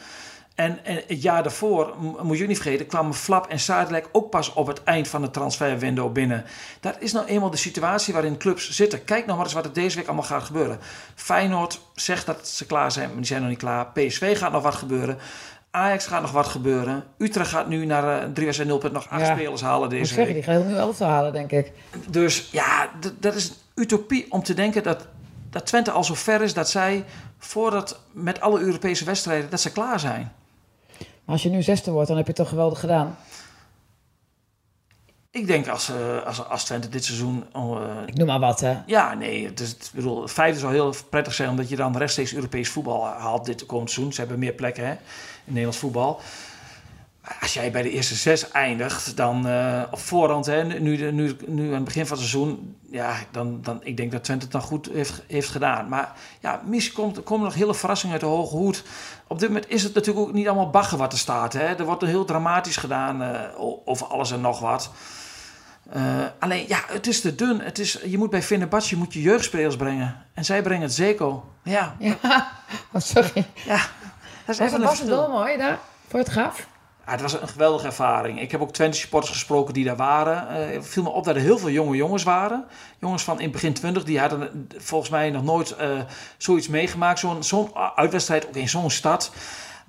En, 0.55 0.85
en, 0.85 1.03
het 1.07 1.23
jaar 1.23 1.43
daarvoor, 1.43 1.95
moet 2.23 2.39
je 2.39 2.47
niet 2.47 2.61
vergeten, 2.61 2.87
kwamen 2.87 3.15
Flap 3.15 3.47
en 3.47 3.61
Zuidelijk 3.61 4.09
ook 4.13 4.31
pas 4.31 4.53
op 4.53 4.67
het 4.67 4.85
eind 4.85 5.09
van 5.09 5.23
het 5.23 5.33
transferwindow 5.33 6.13
binnen. 6.13 6.45
Dat 6.81 6.97
is 6.99 7.13
nou 7.13 7.27
eenmaal 7.27 7.51
de 7.51 7.57
situatie 7.57 8.13
waarin 8.13 8.37
clubs 8.37 8.71
zitten. 8.71 9.05
Kijk 9.05 9.27
nog 9.27 9.37
maar 9.37 9.45
eens 9.45 9.55
wat 9.55 9.65
er 9.65 9.73
deze 9.73 9.97
week 9.97 10.07
allemaal 10.07 10.25
gaat 10.25 10.43
gebeuren. 10.43 10.79
Feyenoord 11.15 11.81
zegt 11.95 12.27
dat 12.27 12.49
ze 12.49 12.67
klaar 12.67 12.93
zijn, 12.93 13.09
maar 13.09 13.17
die 13.17 13.27
zijn 13.27 13.41
nog 13.41 13.51
niet 13.51 13.59
klaar. 13.59 13.87
PSV 13.87 14.39
gaat 14.39 14.53
nog 14.53 14.63
wat 14.63 14.75
gebeuren. 14.75 15.19
Ajax 15.71 16.07
gaat 16.07 16.21
nog 16.23 16.31
wat 16.31 16.47
gebeuren. 16.47 17.05
Utrecht 17.19 17.51
gaat 17.51 17.69
nu 17.69 17.87
naar 17.87 18.23
uh, 18.23 18.33
3 18.33 18.65
0 18.65 18.81
nog 18.93 19.09
acht 19.09 19.27
spelers 19.27 19.61
halen 19.61 19.89
deze 19.89 20.15
week. 20.15 20.33
Die 20.33 20.43
gaan 20.43 20.67
nu 20.67 20.75
elf 20.75 20.99
halen, 20.99 21.33
denk 21.33 21.51
ik. 21.51 21.73
Dus 22.09 22.49
ja, 22.53 22.91
dat 23.19 23.35
is 23.35 23.53
utopie 23.75 24.27
om 24.29 24.43
te 24.43 24.55
denken 24.55 24.83
dat, 24.83 25.07
dat 25.51 25.67
Twente 25.67 25.91
al 25.91 26.05
zo 26.05 26.15
ver 26.15 26.43
is 26.43 26.55
dat 26.55 26.71
zij, 26.71 27.05
voordat 27.39 28.01
met 28.13 28.41
alle 28.41 28.61
Europese 28.61 29.05
wedstrijden, 29.05 29.51
dat 29.51 29.61
ze 29.61 29.73
klaar 29.73 30.01
zijn. 30.01 30.33
Als 31.31 31.43
je 31.43 31.49
nu 31.49 31.63
zesde 31.63 31.91
wordt, 31.91 32.09
dan 32.09 32.17
heb 32.17 32.27
je 32.27 32.33
het 32.33 32.41
toch 32.41 32.49
geweldig 32.49 32.81
gedaan. 32.81 33.17
Ik 35.31 35.47
denk 35.47 35.69
als, 35.69 35.91
uh, 35.91 36.27
als, 36.27 36.49
als 36.49 36.65
Twente 36.65 36.89
dit 36.89 37.05
seizoen... 37.05 37.45
Uh, 37.57 37.81
ik 38.07 38.15
noem 38.15 38.27
maar 38.27 38.41
wat, 38.41 38.61
hè? 38.61 38.79
Ja, 38.87 39.15
nee. 39.15 39.47
Het, 39.47 39.61
is, 39.61 39.69
het, 39.69 39.91
bedoel, 39.95 40.29
feit 40.29 40.59
zou 40.59 40.73
heel 40.73 40.95
prettig 41.11 41.35
zijn... 41.35 41.49
omdat 41.49 41.69
je 41.69 41.77
dan 41.77 41.97
rechtstreeks 41.97 42.35
Europees 42.35 42.69
voetbal 42.69 43.07
haalt 43.07 43.45
dit 43.45 43.67
komend 43.67 43.91
seizoen. 43.91 44.13
Ze 44.13 44.21
hebben 44.21 44.39
meer 44.39 44.53
plekken 44.53 44.87
hè, 44.87 44.91
in 44.93 44.99
Nederlands 45.45 45.79
voetbal. 45.79 46.21
Als 47.41 47.55
jij 47.55 47.71
bij 47.71 47.83
de 47.83 47.91
eerste 47.91 48.15
zes 48.15 48.51
eindigt, 48.51 49.17
dan 49.17 49.47
uh, 49.47 49.83
op 49.91 49.99
voorhand, 49.99 50.47
hè, 50.47 50.65
nu, 50.65 51.13
nu, 51.13 51.37
nu 51.47 51.69
aan 51.69 51.75
het 51.75 51.85
begin 51.85 52.07
van 52.07 52.19
het 52.19 52.27
seizoen, 52.27 52.77
ja, 52.91 53.15
dan, 53.31 53.59
dan 53.63 53.81
ik 53.83 53.97
denk 53.97 54.13
dat 54.13 54.25
Twente 54.25 54.45
het 54.45 54.53
dan 54.53 54.63
goed 54.63 54.89
heeft, 54.93 55.23
heeft 55.27 55.49
gedaan. 55.49 55.89
Maar 55.89 56.13
ja, 56.41 56.61
misschien 56.65 56.95
komt, 56.95 57.23
komen 57.23 57.45
nog 57.45 57.55
hele 57.55 57.75
verrassingen 57.75 58.13
uit 58.13 58.25
de 58.25 58.29
hoge 58.31 58.57
hoed. 58.57 58.85
Op 59.27 59.39
dit 59.39 59.49
moment 59.49 59.71
is 59.71 59.83
het 59.83 59.95
natuurlijk 59.95 60.27
ook 60.27 60.33
niet 60.35 60.47
allemaal 60.47 60.71
bagger 60.71 60.99
wat 60.99 61.13
er 61.13 61.19
staat. 61.19 61.53
Hè. 61.53 61.65
Er 61.65 61.85
wordt 61.85 62.03
heel 62.03 62.25
dramatisch 62.25 62.77
gedaan 62.77 63.23
uh, 63.23 63.41
over 63.85 64.07
alles 64.07 64.31
en 64.31 64.41
nog 64.41 64.61
wat. 64.61 64.91
Uh, 65.97 66.25
alleen, 66.39 66.65
ja, 66.69 66.81
het 66.87 67.07
is 67.07 67.21
te 67.21 67.35
dun. 67.35 67.61
Het 67.61 67.79
is, 67.79 67.99
je 68.05 68.19
moet 68.19 68.31
bij 68.31 68.43
Fenerbahce 68.43 68.97
moet 68.97 69.13
je 69.13 69.23
jeugdspelers 69.23 69.77
brengen. 69.77 70.27
En 70.35 70.45
zij 70.45 70.63
brengen 70.63 70.83
het 70.83 70.93
Zeko. 70.93 71.53
Ja. 71.63 71.97
Ja, 71.99 72.17
oh, 72.93 73.01
sorry. 73.01 73.47
Ja, 73.55 73.81
dat 74.45 74.55
is 74.55 74.59
echt 74.59 74.79
Was 74.79 74.99
het 74.99 75.09
wel 75.09 75.29
mooi 75.29 75.57
daar, 75.57 75.79
voor 76.09 76.19
het 76.19 76.29
graf? 76.29 76.69
Ja, 77.11 77.17
het 77.17 77.25
was 77.25 77.41
een 77.41 77.49
geweldige 77.49 77.87
ervaring. 77.87 78.41
Ik 78.41 78.51
heb 78.51 78.61
ook 78.61 78.73
Twente 78.73 78.99
supporters 78.99 79.33
gesproken 79.33 79.75
die 79.75 79.85
daar 79.85 79.97
waren. 79.97 80.47
Het 80.73 80.87
viel 80.87 81.03
me 81.03 81.09
op 81.09 81.25
dat 81.25 81.35
er 81.35 81.41
heel 81.41 81.59
veel 81.59 81.71
jonge 81.71 81.97
jongens 81.97 82.23
waren. 82.23 82.65
Jongens 82.99 83.23
van 83.23 83.41
in 83.41 83.51
begin 83.51 83.73
20, 83.73 84.05
die 84.05 84.21
hadden 84.21 84.69
volgens 84.77 85.11
mij 85.11 85.31
nog 85.31 85.45
nooit 85.45 85.77
uh, 85.81 86.01
zoiets 86.37 86.69
meegemaakt. 86.69 87.19
Zo'n 87.19 87.43
zo'n 87.43 87.77
uitwedstrijd, 87.95 88.47
ook 88.47 88.55
in 88.55 88.69
zo'n 88.69 88.91
stad. 88.91 89.33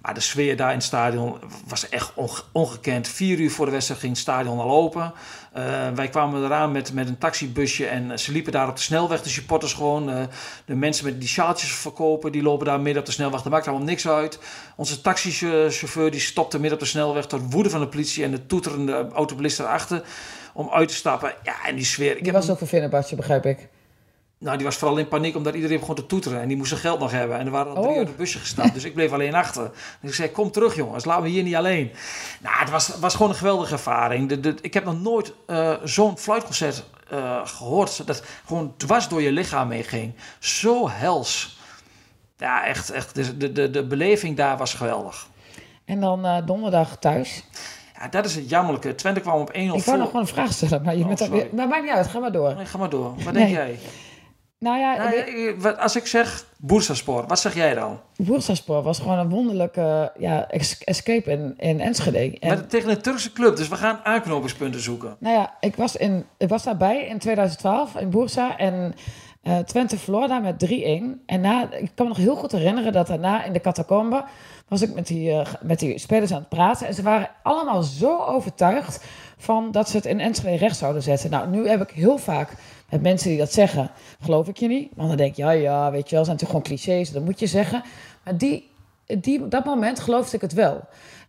Maar 0.01 0.13
de 0.13 0.19
sfeer 0.19 0.57
daar 0.57 0.69
in 0.69 0.75
het 0.75 0.83
stadion 0.83 1.39
was 1.67 1.89
echt 1.89 2.13
ongekend. 2.51 3.07
Vier 3.07 3.39
uur 3.39 3.51
voor 3.51 3.65
de 3.65 3.71
wedstrijd 3.71 3.99
ging 3.99 4.13
het 4.13 4.21
stadion 4.21 4.59
al 4.59 4.71
open. 4.71 5.13
Uh, 5.57 5.89
wij 5.89 6.09
kwamen 6.09 6.43
eraan 6.43 6.71
met, 6.71 6.93
met 6.93 7.07
een 7.07 7.17
taxibusje 7.17 7.85
en 7.85 8.19
ze 8.19 8.31
liepen 8.31 8.51
daar 8.51 8.67
op 8.67 8.75
de 8.75 8.81
snelweg. 8.81 9.21
De 9.21 9.29
supporters 9.29 9.73
gewoon. 9.73 10.09
Uh, 10.09 10.23
de 10.65 10.75
mensen 10.75 11.05
met 11.05 11.19
die 11.19 11.29
sjaaltjes 11.29 11.73
verkopen, 11.73 12.31
die 12.31 12.41
lopen 12.41 12.65
daar 12.65 12.79
midden 12.79 13.01
op 13.01 13.05
de 13.05 13.11
snelweg. 13.11 13.41
Dat 13.41 13.51
maakt 13.51 13.67
allemaal 13.67 13.85
niks 13.85 14.07
uit. 14.07 14.39
Onze 14.75 15.01
taxichauffeur 15.01 16.11
die 16.11 16.19
stopte 16.19 16.59
midden 16.59 16.73
op 16.73 16.83
de 16.83 16.89
snelweg 16.89 17.25
tot 17.25 17.53
woede 17.53 17.69
van 17.69 17.79
de 17.79 17.87
politie 17.87 18.23
en 18.23 18.31
de 18.31 18.45
toeterende 18.45 19.07
automobilist 19.13 19.59
erachter 19.59 20.03
om 20.53 20.69
uit 20.69 20.87
te 20.87 20.95
stappen. 20.95 21.33
Ja, 21.43 21.65
en 21.65 21.75
die 21.75 21.85
sfeer. 21.85 22.23
Die 22.23 22.31
was 22.31 22.49
ook 22.49 22.57
voor 22.57 22.67
Vinnenbartje, 22.67 23.15
begrijp 23.15 23.45
ik. 23.45 23.67
Nou, 24.41 24.57
die 24.57 24.65
was 24.65 24.75
vooral 24.75 24.97
in 24.97 25.07
paniek 25.07 25.35
omdat 25.35 25.55
iedereen 25.55 25.79
begon 25.79 25.95
te 25.95 26.05
toeteren. 26.05 26.41
En 26.41 26.47
die 26.47 26.57
moest 26.57 26.69
zijn 26.69 26.81
geld 26.81 26.99
nog 26.99 27.11
hebben. 27.11 27.39
En 27.39 27.45
er 27.45 27.51
waren 27.51 27.75
al 27.75 27.81
drie 27.81 27.93
oh. 27.93 27.97
uit 27.97 28.07
het 28.07 28.17
busje 28.17 28.39
gestapt. 28.39 28.73
Dus 28.73 28.83
ik 28.83 28.93
bleef 28.93 29.11
alleen 29.11 29.35
achter. 29.35 29.71
Dus 30.01 30.09
ik 30.09 30.15
zei, 30.15 30.31
kom 30.31 30.51
terug 30.51 30.75
jongens, 30.75 31.05
laten 31.05 31.23
we 31.23 31.29
hier 31.29 31.43
niet 31.43 31.55
alleen. 31.55 31.91
Nou, 32.39 32.59
het 32.59 32.69
was, 32.69 32.87
was 32.99 33.15
gewoon 33.15 33.31
een 33.31 33.37
geweldige 33.37 33.73
ervaring. 33.73 34.29
De, 34.29 34.39
de, 34.39 34.55
ik 34.61 34.73
heb 34.73 34.83
nog 34.83 35.01
nooit 35.01 35.33
uh, 35.47 35.73
zo'n 35.83 36.17
fluitconcert 36.17 36.83
uh, 37.13 37.45
gehoord. 37.45 38.07
Dat 38.07 38.23
gewoon 38.45 38.73
dwars 38.77 39.07
door 39.07 39.21
je 39.21 39.31
lichaam 39.31 39.67
meeging. 39.67 40.13
Zo 40.39 40.89
hels. 40.89 41.59
Ja, 42.37 42.65
echt. 42.65 42.89
echt 42.89 43.15
de, 43.15 43.51
de, 43.51 43.69
de 43.69 43.83
beleving 43.83 44.37
daar 44.37 44.57
was 44.57 44.73
geweldig. 44.73 45.27
En 45.85 45.99
dan 45.99 46.25
uh, 46.25 46.37
donderdag 46.45 46.97
thuis? 46.97 47.43
Ja, 47.99 48.07
dat 48.07 48.25
is 48.25 48.35
het 48.35 48.49
jammerlijke. 48.49 48.95
Twente 48.95 49.19
kwam 49.19 49.41
op 49.41 49.49
1-0 49.49 49.53
Ik 49.53 49.83
wou 49.83 49.97
nog 49.97 50.05
gewoon 50.05 50.21
een 50.21 50.27
vraag 50.27 50.51
stellen, 50.51 50.81
maar 50.83 50.95
je 50.95 51.01
oh, 51.01 51.07
bent 51.07 51.27
weer... 51.27 51.47
Maar 51.51 51.67
maakt 51.67 51.83
niet 51.83 51.91
uit, 51.91 52.07
ga 52.07 52.19
maar 52.19 52.31
door. 52.31 52.55
Nee, 52.55 52.65
ga 52.65 52.77
maar 52.77 52.89
door. 52.89 53.13
Wat 53.23 53.33
denk 53.33 53.49
jij? 53.49 53.79
Nou 54.63 54.79
ja, 54.79 54.95
nou 54.97 55.77
als 55.77 55.95
ik 55.95 56.07
zeg 56.07 56.45
Boersaspor, 56.57 57.27
wat 57.27 57.39
zeg 57.39 57.55
jij 57.55 57.73
dan? 57.73 57.99
Boersaspor 58.15 58.83
was 58.83 58.99
gewoon 58.99 59.17
een 59.17 59.29
wonderlijke 59.29 60.11
ja, 60.17 60.49
escape 60.83 61.31
in, 61.31 61.53
in 61.57 61.79
Enschede. 61.79 62.39
En, 62.39 62.47
maar 62.47 62.67
tegen 62.67 62.89
een 62.89 63.01
Turkse 63.01 63.31
club, 63.31 63.55
dus 63.55 63.67
we 63.67 63.75
gaan 63.75 63.99
aanknopingspunten 64.03 64.81
zoeken. 64.81 65.15
Nou 65.19 65.35
ja, 65.35 65.53
ik 65.59 65.75
was, 65.75 65.95
in, 65.95 66.25
ik 66.37 66.49
was 66.49 66.63
daarbij 66.63 67.05
in 67.05 67.19
2012 67.19 67.95
in 67.95 68.09
Boersa 68.09 68.57
en 68.57 68.93
uh, 69.43 69.57
Twente 69.57 69.97
daar 70.27 70.41
met 70.41 70.65
3-1. 70.65 70.69
En 71.25 71.41
na, 71.41 71.73
ik 71.73 71.91
kan 71.95 72.05
me 72.05 72.07
nog 72.07 72.17
heel 72.17 72.35
goed 72.35 72.51
herinneren 72.51 72.93
dat 72.93 73.07
daarna 73.07 73.43
in 73.43 73.53
de 73.53 73.61
catacombe 73.61 74.23
was 74.67 74.81
ik 74.81 74.93
met 74.93 75.07
die, 75.07 75.31
uh, 75.31 75.45
met 75.61 75.79
die 75.79 75.97
spelers 75.97 76.31
aan 76.31 76.39
het 76.39 76.49
praten. 76.49 76.87
En 76.87 76.93
ze 76.93 77.01
waren 77.01 77.29
allemaal 77.43 77.83
zo 77.83 78.19
overtuigd 78.19 79.05
van 79.37 79.71
dat 79.71 79.89
ze 79.89 79.97
het 79.97 80.05
in 80.05 80.19
Enschede 80.19 80.57
recht 80.57 80.77
zouden 80.77 81.03
zetten. 81.03 81.29
Nou, 81.29 81.49
nu 81.49 81.67
heb 81.67 81.81
ik 81.81 81.89
heel 81.89 82.17
vaak 82.17 82.53
met 82.89 83.01
mensen 83.01 83.29
die 83.29 83.37
dat 83.37 83.53
zeggen, 83.53 83.91
geloof 84.19 84.47
ik 84.47 84.57
je 84.57 84.67
niet. 84.67 84.91
Want 84.95 85.07
dan 85.07 85.17
denk 85.17 85.35
je, 85.35 85.41
ja, 85.41 85.51
ja, 85.51 85.91
weet 85.91 86.09
je 86.09 86.15
wel, 86.15 86.25
zijn 86.25 86.37
natuurlijk 86.37 86.65
gewoon 86.65 86.77
clichés, 86.77 87.11
dat 87.11 87.23
moet 87.23 87.39
je 87.39 87.47
zeggen. 87.47 87.83
Maar 88.23 88.37
die, 88.37 88.69
die, 89.05 89.47
dat 89.47 89.65
moment 89.65 89.99
geloofde 89.99 90.35
ik 90.35 90.41
het 90.41 90.53
wel. 90.53 90.81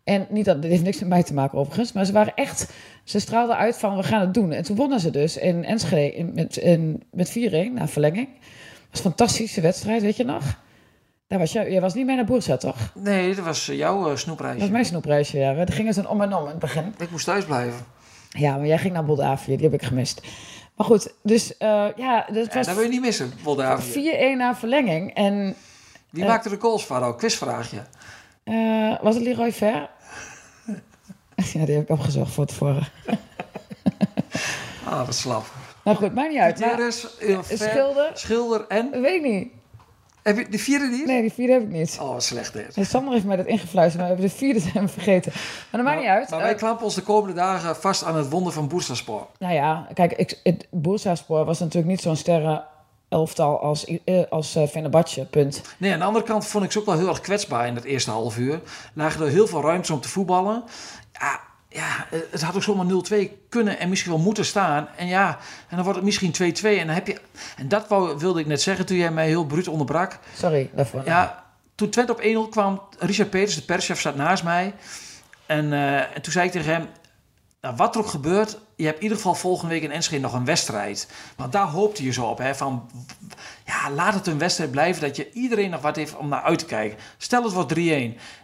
En 0.04 0.26
niet 0.30 0.44
dat, 0.44 0.62
dit 0.62 0.70
heeft 0.70 0.82
niks 0.82 0.98
met 0.98 1.08
mij 1.08 1.22
te 1.22 1.34
maken 1.34 1.58
overigens, 1.58 1.92
maar 1.92 2.04
ze 2.04 2.12
waren 2.12 2.34
echt, 2.34 2.72
ze 3.04 3.20
straalden 3.20 3.56
uit 3.56 3.76
van 3.76 3.96
we 3.96 4.02
gaan 4.02 4.20
het 4.20 4.34
doen. 4.34 4.52
En 4.52 4.62
toen 4.62 4.76
wonnen 4.76 5.00
ze 5.00 5.10
dus 5.10 5.36
in 5.36 5.64
Enschede 5.64 6.16
in, 6.16 6.34
met, 6.34 6.56
in, 6.56 7.02
met 7.10 7.38
4-1 7.38 7.72
na 7.72 7.88
verlenging. 7.88 8.28
Dat 8.28 8.90
was 8.90 8.98
een 8.98 9.10
fantastische 9.10 9.60
wedstrijd, 9.60 10.02
weet 10.02 10.16
je 10.16 10.24
nog? 10.24 10.60
Daar 11.26 11.38
was 11.38 11.52
jij, 11.52 11.70
jij 11.70 11.80
was 11.80 11.94
niet 11.94 12.06
mee 12.06 12.16
naar 12.16 12.24
Boersa, 12.24 12.56
toch? 12.56 12.92
Nee, 12.94 13.34
dat 13.34 13.44
was 13.44 13.66
jouw 13.66 14.10
uh, 14.10 14.16
snoepreisje. 14.16 14.54
Dat 14.54 14.62
was 14.62 14.70
mijn 14.70 14.84
snoepreisje, 14.84 15.38
ja. 15.38 15.54
Er 15.54 15.72
gingen 15.72 15.94
ze 15.94 16.08
om 16.08 16.20
en 16.20 16.34
om 16.34 16.42
in 16.42 16.50
het 16.50 16.58
begin. 16.58 16.94
Ik 16.98 17.10
moest 17.10 17.24
thuis 17.24 17.44
blijven. 17.44 17.84
Ja, 18.28 18.56
maar 18.56 18.66
jij 18.66 18.78
ging 18.78 18.92
naar 18.92 19.04
Moldavia, 19.04 19.56
die 19.56 19.64
heb 19.64 19.80
ik 19.80 19.82
gemist. 19.82 20.22
Maar 20.76 20.86
goed, 20.86 21.14
dus 21.22 21.52
uh, 21.52 21.86
ja... 21.96 22.26
Dat 22.32 22.54
was 22.54 22.66
dat 22.66 22.74
wil 22.74 22.84
je 22.84 22.90
niet 22.90 23.00
missen, 23.00 23.32
Moldavia. 23.44 24.34
4-1 24.34 24.36
na 24.36 24.54
verlenging. 24.56 25.14
En, 25.14 25.54
Wie 26.10 26.22
uh, 26.22 26.28
maakte 26.28 26.48
de 26.48 26.60
goals, 26.60 26.82
Faro? 26.82 27.14
Quizvraagje. 27.14 27.82
Uh, 28.44 28.94
was 29.02 29.14
het 29.14 29.24
Leroy 29.24 29.52
Ver? 29.52 29.72
ja, 31.52 31.64
die 31.64 31.74
heb 31.74 31.82
ik 31.82 31.88
opgezocht 31.88 32.32
voor 32.32 32.46
tevoren. 32.46 32.88
ah, 34.86 34.98
dat 34.98 35.08
is 35.08 35.20
slap. 35.20 35.44
Nou 35.84 35.96
goed, 35.96 36.14
maakt 36.14 36.30
niet 36.30 36.38
uit. 36.40 36.58
Gutierrez, 36.62 37.04
ver- 37.18 37.44
Schilder? 37.58 38.10
Schilder 38.14 38.64
en... 38.68 38.90
weet 39.00 39.24
ik 39.24 39.30
niet. 39.30 39.48
Heb 40.22 40.36
je 40.36 40.48
de 40.48 40.58
vierde 40.58 40.86
niet? 40.86 41.06
Nee, 41.06 41.20
die 41.20 41.32
vierde 41.32 41.52
heb 41.52 41.62
ik 41.62 41.68
niet. 41.68 41.98
Oh, 42.00 42.12
wat 42.12 42.22
slecht 42.24 42.52
dit. 42.52 42.76
Nee, 42.76 42.84
Sander 42.84 43.12
heeft 43.12 43.24
mij 43.24 43.36
dat 43.36 43.46
ingefluisterd, 43.46 44.02
maar 44.02 44.10
we 44.16 44.20
hebben 44.20 44.30
de 44.38 44.44
vierde 44.44 44.60
zijn 44.72 44.88
vergeten. 44.88 45.32
Maar 45.34 45.80
dat 45.80 45.82
maakt 45.90 46.00
niet 46.00 46.08
uit. 46.10 46.30
Maar 46.30 46.40
wij 46.40 46.52
Eh, 46.52 46.56
klampen 46.58 46.84
ons 46.84 46.94
de 46.94 47.02
komende 47.02 47.34
dagen 47.34 47.76
vast 47.76 48.04
aan 48.04 48.16
het 48.16 48.28
wonder 48.30 48.52
van 48.52 48.68
Boersterspoor. 48.68 49.26
nou 49.38 49.54
ja, 49.54 49.86
kijk, 49.94 50.12
ik, 50.12 50.38
het 50.42 50.66
was 51.26 51.58
natuurlijk 51.58 51.86
niet 51.86 52.00
zo'n 52.00 52.16
sterren 52.16 52.64
elftal 53.12 53.60
als, 53.60 53.84
eh, 54.04 54.22
als 54.30 54.54
eh, 54.54 54.66
Fenerbahce, 54.66 55.24
punt. 55.24 55.62
Nee, 55.76 55.92
aan 55.92 55.98
de 55.98 56.04
andere 56.04 56.24
kant 56.24 56.46
vond 56.46 56.64
ik 56.64 56.72
ze 56.72 56.78
ook 56.78 56.86
wel 56.86 56.98
heel 56.98 57.08
erg 57.08 57.20
kwetsbaar 57.20 57.66
in 57.66 57.74
het 57.74 57.84
eerste 57.84 58.10
half 58.10 58.38
uur. 58.38 58.60
Lagen 58.94 59.24
er 59.24 59.30
heel 59.30 59.46
veel 59.46 59.62
ruimte 59.62 59.92
om 59.92 60.00
te 60.00 60.08
voetballen. 60.08 60.64
Ja, 61.12 61.40
ja, 61.68 62.06
het 62.30 62.42
had 62.42 62.54
ook 62.54 62.62
zomaar 62.62 62.86
0-2 62.86 63.46
kunnen 63.48 63.78
en 63.78 63.88
misschien 63.88 64.12
wel 64.12 64.20
moeten 64.20 64.44
staan. 64.44 64.88
En 64.96 65.06
ja, 65.06 65.28
en 65.68 65.76
dan 65.76 65.82
wordt 65.82 65.98
het 65.98 66.04
misschien 66.04 66.32
2-2. 66.32 66.78
En 66.78 66.86
dan 66.86 66.94
heb 66.94 67.06
je. 67.06 67.20
En 67.56 67.68
dat 67.68 67.88
wou, 67.88 68.18
wilde 68.18 68.40
ik 68.40 68.46
net 68.46 68.62
zeggen 68.62 68.86
toen 68.86 68.96
jij 68.96 69.10
mij 69.10 69.26
heel 69.26 69.46
bruut 69.46 69.68
onderbrak. 69.68 70.18
Sorry 70.36 70.70
daarvoor. 70.74 71.02
Ja, 71.04 71.44
toen 71.74 71.90
Twente 71.90 72.12
op 72.12 72.48
1-0 72.48 72.50
kwam, 72.50 72.82
Richard 72.98 73.30
Peters, 73.30 73.54
de 73.54 73.62
perschef, 73.62 74.00
zat 74.00 74.16
naast 74.16 74.44
mij. 74.44 74.74
En, 75.46 75.72
eh, 75.72 75.96
en 75.96 76.22
toen 76.22 76.32
zei 76.32 76.46
ik 76.46 76.52
tegen 76.52 76.72
hem, 76.72 76.88
nou, 77.62 77.76
wat 77.76 77.94
er 77.94 78.00
ook 78.00 78.06
gebeurt, 78.06 78.58
je 78.76 78.84
hebt 78.84 78.96
in 78.96 79.02
ieder 79.02 79.16
geval 79.16 79.34
volgende 79.34 79.72
week 79.74 79.82
in 79.82 79.90
Enschede 79.90 80.22
nog 80.22 80.32
een 80.32 80.44
wedstrijd. 80.44 81.08
Want 81.36 81.52
daar 81.52 81.66
hoopte 81.66 82.04
je 82.04 82.12
zo 82.12 82.24
op, 82.26 82.38
hè, 82.38 82.54
van 82.54 82.90
ja, 83.66 83.90
laat 83.90 84.14
het 84.14 84.26
een 84.26 84.38
wedstrijd 84.38 84.70
blijven, 84.70 85.02
dat 85.02 85.16
je 85.16 85.32
iedereen 85.32 85.70
nog 85.70 85.80
wat 85.80 85.96
heeft 85.96 86.16
om 86.16 86.28
naar 86.28 86.42
uit 86.42 86.58
te 86.58 86.64
kijken. 86.64 86.98
Stel 87.16 87.42
het 87.44 87.52
wordt 87.52 87.74
3-1 87.74 87.78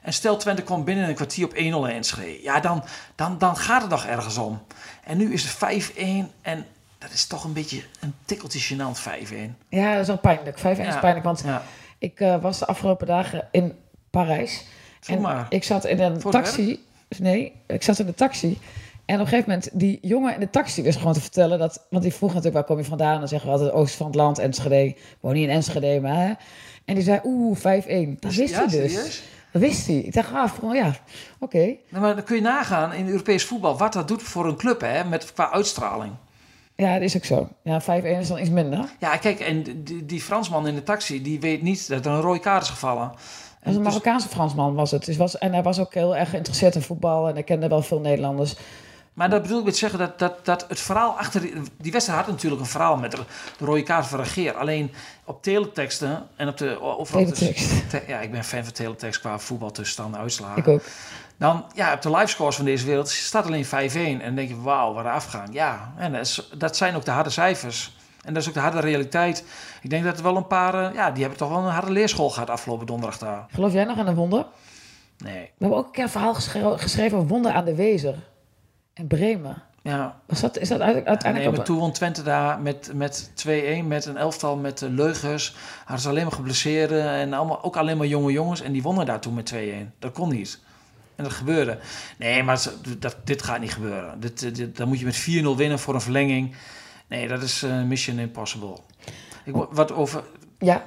en 0.03 0.13
stel 0.13 0.37
Twente 0.37 0.63
komt 0.63 0.85
binnen 0.85 1.09
een 1.09 1.15
kwartier 1.15 1.45
op 1.45 1.55
1-0 1.55 1.57
in 1.57 1.85
Enschede. 1.85 2.43
Ja, 2.43 2.61
dan, 2.61 2.85
dan, 3.15 3.39
dan 3.39 3.57
gaat 3.57 3.81
het 3.83 3.91
nog 3.91 4.05
ergens 4.07 4.37
om. 4.39 4.63
En 5.05 5.17
nu 5.17 5.33
is 5.33 5.45
het 5.45 5.91
5-1 5.95 6.01
en 6.43 6.67
dat 6.99 7.11
is 7.13 7.27
toch 7.27 7.45
een 7.45 7.53
beetje 7.53 7.83
een 8.01 8.15
tikkeltje 8.25 8.75
gênant 8.77 8.99
5-1. 9.31 9.35
Ja, 9.69 9.93
dat 9.93 10.01
is 10.01 10.07
wel 10.07 10.19
pijnlijk. 10.19 10.59
5-1 10.59 10.63
is 10.63 10.77
Ja. 10.79 10.99
pijnlijk, 10.99 11.25
want 11.25 11.43
Ja. 11.45 11.63
ik 11.99 12.21
eh, 12.21 12.41
was 12.43 12.59
de 12.59 12.67
afgelopen 12.67 13.07
dagen 13.07 13.49
in 13.51 13.75
Parijs. 14.11 14.65
Zeg 15.01 15.17
en 15.17 15.47
ik 15.49 15.65
zat 15.65 15.85
in 15.85 16.01
een 16.01 16.21
taxi. 16.21 16.87
Nee, 17.19 17.53
ik 17.67 17.83
zat 17.83 17.99
in 17.99 18.07
de 18.07 18.15
taxi. 18.15 18.59
En 19.09 19.14
op 19.14 19.21
een 19.21 19.27
gegeven 19.27 19.51
moment, 19.51 19.71
die 19.73 19.99
jongen 20.03 20.35
in 20.35 20.40
de 20.40 20.51
taxi 20.51 20.83
wist 20.83 20.99
gewoon 20.99 21.12
te 21.12 21.21
vertellen 21.21 21.59
dat... 21.59 21.87
Want 21.90 22.03
die 22.03 22.12
vroeg 22.12 22.29
natuurlijk, 22.29 22.55
waar 22.55 22.64
kom 22.64 22.79
je 22.79 22.85
vandaan? 22.85 23.18
Dan 23.18 23.29
zeggen 23.29 23.49
we 23.49 23.55
altijd 23.55 23.73
oosten 23.75 23.97
van 23.99 24.07
het 24.07 24.14
land, 24.14 24.38
Enschede. 24.38 24.85
Ik 24.87 24.99
woon 25.21 25.33
niet 25.35 25.49
in 25.49 25.55
Enschede, 25.55 26.01
maar... 26.01 26.16
hè. 26.16 26.33
En 26.85 26.94
die 26.94 27.03
zei, 27.03 27.21
oeh, 27.25 27.57
5-1. 27.59 27.61
Dat 28.18 28.35
wist 28.35 28.55
Ja, 28.55 28.57
hij 28.59 28.66
dus. 28.66 28.92
serieus? 28.92 29.23
Dat 29.53 29.62
wist 29.62 29.87
hij. 29.87 29.97
Ik 29.97 30.12
dacht, 30.12 30.33
ah, 30.33 30.75
ja, 30.75 30.94
oké. 31.38 31.77
Nou, 31.88 32.03
maar 32.05 32.14
dan 32.14 32.25
kun 32.25 32.37
je 32.37 32.42
nagaan 32.42 32.92
in 32.92 33.09
Europees 33.09 33.44
voetbal 33.44 33.77
wat 33.79 33.92
dat 33.92 34.09
doet 34.09 34.23
voor 34.23 34.47
een 34.47 34.57
club 34.57 34.81
hè, 34.81 35.05
met, 35.05 35.33
qua 35.33 35.51
uitstraling. 35.53 36.12
Ja, 36.75 36.92
dat 36.92 37.03
is 37.03 37.16
ook 37.16 37.25
zo. 37.25 37.49
Ja, 37.62 37.83
5-1 37.83 37.85
is 38.05 38.29
dan 38.29 38.38
iets 38.38 38.51
minder. 38.51 38.85
Ja, 39.01 39.16
kijk, 39.16 39.40
en 39.40 39.62
die, 39.85 40.07
die 40.07 40.21
Fransman 40.21 40.66
in 40.66 40.75
de 40.75 40.83
taxi, 40.83 41.23
die 41.23 41.40
weet 41.40 41.62
niet 41.62 41.88
dat 41.88 42.07
er 42.07 42.12
een 42.12 42.21
rode 42.21 42.40
kaart 42.40 42.62
is 42.62 42.68
gevallen. 42.68 43.12
een 43.62 43.73
dus- 43.73 43.83
Marokkaanse 43.83 44.29
Fransman, 44.29 44.75
was 44.75 44.90
het. 44.90 45.05
Dus 45.05 45.16
was, 45.16 45.38
en 45.38 45.53
hij 45.53 45.62
was 45.62 45.79
ook 45.79 45.94
heel 45.94 46.16
erg 46.16 46.31
geïnteresseerd 46.31 46.75
in 46.75 46.83
voetbal. 46.83 47.29
En 47.29 47.35
hij 47.35 47.42
kende 47.42 47.68
wel 47.68 47.83
veel 47.83 48.01
Nederlanders. 48.01 48.57
Maar 49.19 49.31
dat 49.31 49.43
bedoel 49.43 49.59
ik 49.59 49.65
met 49.65 49.77
zeggen 49.77 49.99
dat, 49.99 50.19
dat, 50.19 50.45
dat 50.45 50.65
het 50.69 50.81
verhaal 50.81 51.19
achter... 51.19 51.41
Die, 51.41 51.53
die 51.79 51.93
wedstrijd 51.93 52.21
had 52.21 52.29
natuurlijk 52.31 52.61
een 52.61 52.67
verhaal 52.69 52.97
met 52.97 53.11
de, 53.11 53.17
de 53.59 53.65
rode 53.65 53.83
kaart 53.83 54.07
van 54.07 54.19
Regeer. 54.19 54.55
Alleen 54.55 54.93
op 55.25 55.43
teleteksten 55.43 56.27
en 56.37 56.49
op 56.49 56.57
de... 56.57 56.81
Of 56.81 57.15
op 57.15 57.27
de- 57.27 57.33
Teletext. 57.33 57.91
te- 57.91 58.03
ja, 58.07 58.21
ik 58.21 58.31
ben 58.31 58.45
fan 58.45 58.65
van 58.65 58.73
teletext 58.73 59.21
qua 59.21 59.39
voetbal 59.39 59.71
tussenstand 59.71 60.15
en 60.15 60.21
uitslagen. 60.21 60.57
Ik 60.59 60.69
ook. 60.69 60.83
Dan, 61.37 61.65
ja, 61.75 61.93
op 61.93 62.03
de 62.03 62.11
livescores 62.11 62.57
van 62.57 62.65
deze 62.65 62.87
wereld 62.87 63.09
staat 63.09 63.47
alleen 63.47 63.67
5-1. 63.67 63.69
En 63.71 64.19
dan 64.19 64.35
denk 64.35 64.49
je, 64.49 64.61
wauw, 64.61 64.93
wat 64.93 65.05
een 65.05 65.11
afgang. 65.11 65.49
Ja, 65.53 65.93
en 65.97 66.13
dat, 66.13 66.21
is- 66.21 66.49
dat 66.59 66.77
zijn 66.77 66.95
ook 66.95 67.05
de 67.05 67.11
harde 67.11 67.31
cijfers. 67.31 67.97
En 68.25 68.33
dat 68.35 68.43
is 68.43 68.49
ook 68.49 68.55
de 68.55 68.61
harde 68.61 68.81
realiteit. 68.81 69.45
Ik 69.83 69.91
denk 69.91 70.05
dat 70.05 70.17
er 70.17 70.23
wel 70.23 70.37
een 70.37 70.47
paar, 70.47 70.75
eh, 70.89 70.95
ja, 70.95 71.11
die 71.11 71.21
hebben 71.21 71.39
toch 71.39 71.49
wel 71.49 71.59
een 71.59 71.73
harde 71.73 71.93
leerschool 71.93 72.31
gehad 72.31 72.51
afgelopen 72.51 72.87
donderdag 72.87 73.19
daar. 73.19 73.47
Geloof 73.53 73.73
jij 73.73 73.85
nog 73.85 73.99
aan 73.99 74.07
een 74.07 74.15
wonder? 74.15 74.47
Nee, 75.19 75.35
We 75.43 75.49
hebben 75.59 75.79
ook 75.79 75.87
een 75.87 75.93
keer 75.93 76.03
een 76.05 76.11
verhaal 76.11 76.35
geschre- 76.35 76.79
geschreven 76.79 77.17
over 77.17 77.29
Wonder 77.29 77.53
aan 77.53 77.65
de 77.65 77.75
Wezer. 77.75 78.15
In 78.99 79.07
Bremen. 79.07 79.63
ja. 79.83 80.21
Was 80.27 80.41
dat, 80.41 80.59
is 80.59 80.69
dat 80.69 80.81
uite- 80.81 80.99
Nee, 80.99 81.09
uiteindelijk 81.09 81.57
maar 81.57 81.65
toen 81.65 81.79
won 81.79 81.93
Twente 81.93 82.23
daar 82.23 82.61
met, 82.61 82.91
met 82.95 83.31
2-1, 83.35 83.85
met 83.87 84.05
een 84.07 84.17
elftal 84.17 84.57
met 84.57 84.83
eh, 84.83 84.89
leugens. 84.91 85.57
Hadden 85.79 86.01
ze 86.01 86.09
alleen 86.09 86.23
maar 86.23 86.33
geblesseerden 86.33 87.09
en 87.11 87.33
allemaal, 87.33 87.63
ook 87.63 87.77
alleen 87.77 87.97
maar 87.97 88.07
jonge 88.07 88.33
jongens. 88.33 88.61
En 88.61 88.73
die 88.73 88.83
wonnen 88.83 89.07
daar 89.07 89.21
toen 89.21 89.35
met 89.35 89.53
2-1. 89.55 89.57
Dat 89.99 90.13
kon 90.13 90.29
niet. 90.29 90.59
En 91.17 91.25
dat 91.25 91.33
gebeurde. 91.33 91.79
Nee, 92.19 92.43
maar 92.43 92.63
dat, 92.99 93.17
dit 93.25 93.43
gaat 93.43 93.61
niet 93.61 93.73
gebeuren. 93.73 94.21
Dit, 94.21 94.55
dit, 94.57 94.77
dan 94.77 94.89
moet 94.89 94.99
je 94.99 95.05
met 95.05 95.29
4-0 95.55 95.57
winnen 95.57 95.79
voor 95.79 95.95
een 95.95 96.01
verlenging. 96.01 96.55
Nee, 97.09 97.29
dat 97.29 97.43
is 97.43 97.63
eh, 97.63 97.83
mission 97.83 98.19
impossible. 98.19 98.77
Ik, 99.45 99.53
wo- 99.55 99.69
wat 99.71 99.93
over, 99.93 100.23
Ja, 100.59 100.85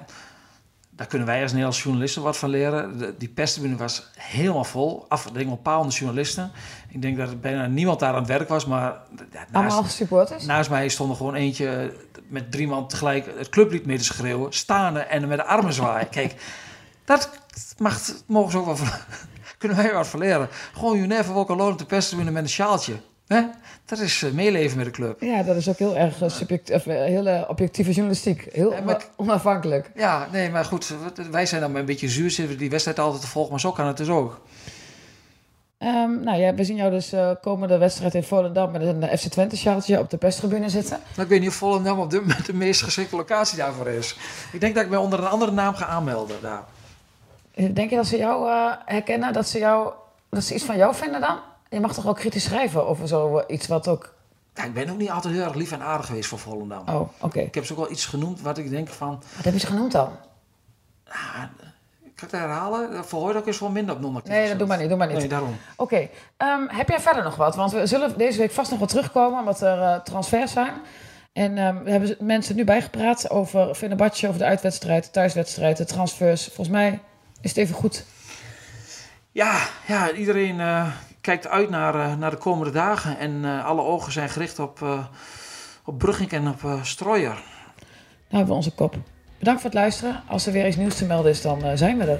daar 1.01 1.09
kunnen 1.09 1.27
wij 1.27 1.41
als 1.41 1.51
Nederlandse 1.51 1.83
journalisten 1.83 2.21
wat 2.21 2.37
van 2.37 2.49
leren. 2.49 2.97
De, 2.97 3.15
die 3.17 3.29
perstribune 3.29 3.75
was 3.75 4.09
helemaal 4.17 4.63
vol. 4.63 5.05
Afdeling 5.07 5.51
op 5.51 5.63
paalende 5.63 5.93
journalisten. 5.93 6.51
Ik 6.89 7.01
denk 7.01 7.17
dat 7.17 7.29
er 7.29 7.39
bijna 7.39 7.65
niemand 7.65 7.99
daar 7.99 8.13
aan 8.13 8.19
het 8.19 8.27
werk 8.27 8.49
was. 8.49 8.65
Maar 8.65 8.97
ja, 9.31 9.45
naast, 9.51 9.91
supporters. 9.91 10.45
naast 10.45 10.69
mij 10.69 10.89
stond 10.89 11.09
er 11.09 11.15
gewoon 11.15 11.35
eentje 11.35 11.93
met 12.27 12.51
drie 12.51 12.67
man 12.67 12.87
tegelijk 12.87 13.25
het 13.37 13.49
clublied 13.49 13.85
mee 13.85 13.97
te 13.97 14.03
schreeuwen. 14.03 14.53
Staande 14.53 14.99
en 14.99 15.27
met 15.27 15.37
de 15.37 15.45
armen 15.45 15.73
zwaaien. 15.73 16.09
Kijk, 16.19 16.35
dat 17.05 17.29
mag, 17.77 18.01
mogen 18.25 18.51
ze 18.51 18.57
ook 18.57 18.65
wel 18.65 18.77
van, 18.77 18.87
kunnen 19.57 19.77
wij 19.77 19.93
wat 19.93 20.07
van 20.07 20.19
leren. 20.19 20.47
Gewoon 20.73 20.95
you 20.95 21.07
never 21.07 21.33
walk 21.33 21.49
alone 21.49 21.71
op 21.71 21.77
de 21.77 21.85
perstribune 21.85 22.31
met 22.31 22.43
een 22.43 22.49
sjaaltje. 22.49 22.93
Hè? 23.33 23.41
Dat 23.85 23.99
is 23.99 24.23
eh, 24.23 24.31
meeleven 24.31 24.77
met 24.77 24.85
de 24.85 24.91
club. 24.91 25.21
Ja, 25.21 25.43
dat 25.43 25.55
is 25.55 25.69
ook 25.69 25.77
heel 25.77 25.97
erg 25.97 26.21
uh, 26.21 26.29
subject, 26.29 26.71
of, 26.71 26.87
eh, 26.87 26.95
hele 26.95 27.45
objectieve 27.47 27.91
journalistiek. 27.91 28.47
Heel 28.51 28.71
Ja, 28.73 28.81
maar- 28.81 28.95
ona- 28.95 29.03
onafhankelijk. 29.15 29.91
Ja, 29.95 30.27
nee, 30.31 30.49
maar 30.49 30.65
goed. 30.65 30.93
Wij 31.31 31.45
zijn 31.45 31.61
dan 31.61 31.75
een 31.75 31.85
beetje 31.85 32.09
zuur. 32.09 32.31
Zitten 32.31 32.57
die 32.57 32.69
wedstrijd 32.69 32.99
altijd 32.99 33.21
te 33.21 33.27
volgen. 33.27 33.51
Maar 33.51 33.59
zo 33.59 33.71
kan 33.71 33.87
het 33.87 33.97
dus 33.97 34.09
ook. 34.09 34.41
Ehm, 35.77 36.23
nou 36.23 36.39
ja, 36.39 36.53
we 36.53 36.63
zien 36.63 36.75
jou 36.75 36.91
dus 36.91 37.11
eh, 37.13 37.31
komende 37.41 37.77
wedstrijd 37.77 38.13
in 38.15 38.23
Volendam 38.23 38.71
met 38.71 38.81
een 38.81 39.03
eh, 39.03 39.17
FC 39.17 39.27
Twente 39.27 39.57
sjaaltje 39.57 39.99
op 39.99 40.09
de 40.09 40.17
perstribune 40.17 40.69
zitten. 40.69 40.97
Nou, 41.09 41.21
ik 41.21 41.27
weet 41.27 41.39
niet 41.39 41.49
of 41.49 41.55
Volendam 41.55 41.99
op 41.99 42.09
dit 42.09 42.21
moment 42.21 42.45
de 42.45 42.53
meest 42.53 42.81
geschikte 42.81 43.15
locatie 43.15 43.57
daarvoor 43.57 43.87
is. 43.87 44.17
Ik 44.51 44.59
denk 44.59 44.75
dat 44.75 44.83
ik 44.83 44.89
mij 44.89 44.99
onder 44.99 45.19
een 45.19 45.27
andere 45.27 45.51
naam 45.51 45.73
ga 45.73 45.85
aanmelden 45.85 46.37
daar. 46.41 46.63
Eh, 47.55 47.65
Denk 47.73 47.89
je 47.89 47.95
dat 47.95 48.05
ze 48.07 48.17
jou 48.17 48.49
eh, 48.49 48.71
herkennen, 48.85 49.33
dat 49.33 49.47
ze, 49.47 49.59
jou, 49.59 49.93
dat 50.29 50.43
ze 50.43 50.53
iets 50.53 50.63
van 50.63 50.77
jou 50.77 50.95
vinden 50.95 51.21
dan? 51.21 51.37
Je 51.71 51.79
mag 51.79 51.93
toch 51.93 52.07
ook 52.07 52.15
kritisch 52.15 52.43
schrijven 52.43 52.87
over 52.87 53.07
zoiets 53.07 53.67
wat 53.67 53.87
ook... 53.87 54.13
Ja, 54.53 54.63
ik 54.63 54.73
ben 54.73 54.89
ook 54.89 54.97
niet 54.97 55.09
altijd 55.09 55.33
heel 55.33 55.43
erg 55.43 55.53
lief 55.53 55.71
en 55.71 55.81
aardig 55.81 56.05
geweest 56.05 56.29
voor 56.29 56.39
Volendam. 56.39 56.87
Oh, 56.87 57.09
oké. 57.19 57.39
Ik 57.39 57.55
heb 57.55 57.65
ze 57.65 57.73
ook 57.73 57.79
wel 57.79 57.91
iets 57.91 58.05
genoemd 58.05 58.41
wat 58.41 58.57
ik 58.57 58.69
denk 58.69 58.89
van... 58.89 59.23
Wat 59.35 59.45
heb 59.45 59.53
je 59.53 59.59
ze 59.59 59.65
genoemd 59.65 59.91
dan? 59.91 60.09
Kan 62.15 62.27
ik 62.27 62.31
dat 62.31 62.31
herhalen? 62.31 63.05
Verhoor 63.05 63.35
ook 63.35 63.47
eens 63.47 63.59
wel 63.59 63.69
minder 63.69 63.95
op 63.95 64.01
non 64.01 64.21
Nee, 64.23 64.49
dat 64.49 64.57
doe 64.57 64.67
maar 64.67 64.77
niet, 64.77 64.89
doe 64.89 64.97
maar 64.97 65.07
niet. 65.07 65.17
Nee, 65.17 65.27
daarom. 65.27 65.55
Oké, 65.75 66.09
ehm, 66.37 66.67
heb 66.67 66.89
jij 66.89 66.99
verder 66.99 67.23
nog 67.23 67.35
wat? 67.35 67.55
Want 67.55 67.71
we 67.71 67.85
zullen 67.85 68.17
deze 68.17 68.37
week 68.37 68.51
vast 68.51 68.71
nog 68.71 68.79
wat 68.79 68.89
terugkomen, 68.89 69.39
omdat 69.39 69.61
er 69.61 69.81
eh, 69.81 69.95
transfers 69.95 70.51
zijn. 70.51 70.73
En 71.33 71.57
ehm, 71.57 71.83
we 71.83 71.91
hebben 71.91 72.15
mensen 72.19 72.55
nu 72.55 72.63
bijgepraat 72.63 73.29
over 73.29 73.75
Fenerbahce, 73.75 74.27
over 74.27 74.39
de 74.39 74.45
uitwedstrijd, 74.45 75.03
de 75.03 75.11
thuiswedstrijd, 75.11 75.77
de 75.77 75.85
transfers. 75.85 76.45
Volgens 76.45 76.69
mij 76.69 76.99
is 77.41 77.49
het 77.49 77.59
even 77.59 77.75
goed. 77.75 78.05
Ja, 79.31 79.59
ja 79.87 80.11
iedereen 80.11 80.59
eh, 80.59 80.87
kijkt 81.21 81.47
uit 81.47 81.69
naar, 81.69 81.95
eh, 81.95 82.15
naar 82.15 82.29
de 82.29 82.37
komende 82.37 82.71
dagen. 82.71 83.17
En 83.17 83.45
eh, 83.45 83.65
alle 83.65 83.81
ogen 83.81 84.11
zijn 84.11 84.29
gericht 84.29 84.59
op, 84.59 84.81
eh 84.81 85.05
op 85.85 85.97
Brugging 85.97 86.31
en 86.31 86.47
op 86.47 86.59
Strooier. 86.81 87.33
Nou 87.33 87.43
hebben 88.27 88.47
we 88.47 88.53
onze 88.53 88.73
kop. 88.73 88.95
Bedankt 89.39 89.61
voor 89.61 89.69
het 89.69 89.79
luisteren. 89.79 90.23
Als 90.27 90.45
er 90.45 90.53
weer 90.53 90.67
iets 90.67 90.75
nieuws 90.75 90.95
te 90.95 91.05
melden 91.05 91.31
is, 91.31 91.41
dan 91.41 91.77
zijn 91.77 91.97
we 91.97 92.03
er. 92.03 92.19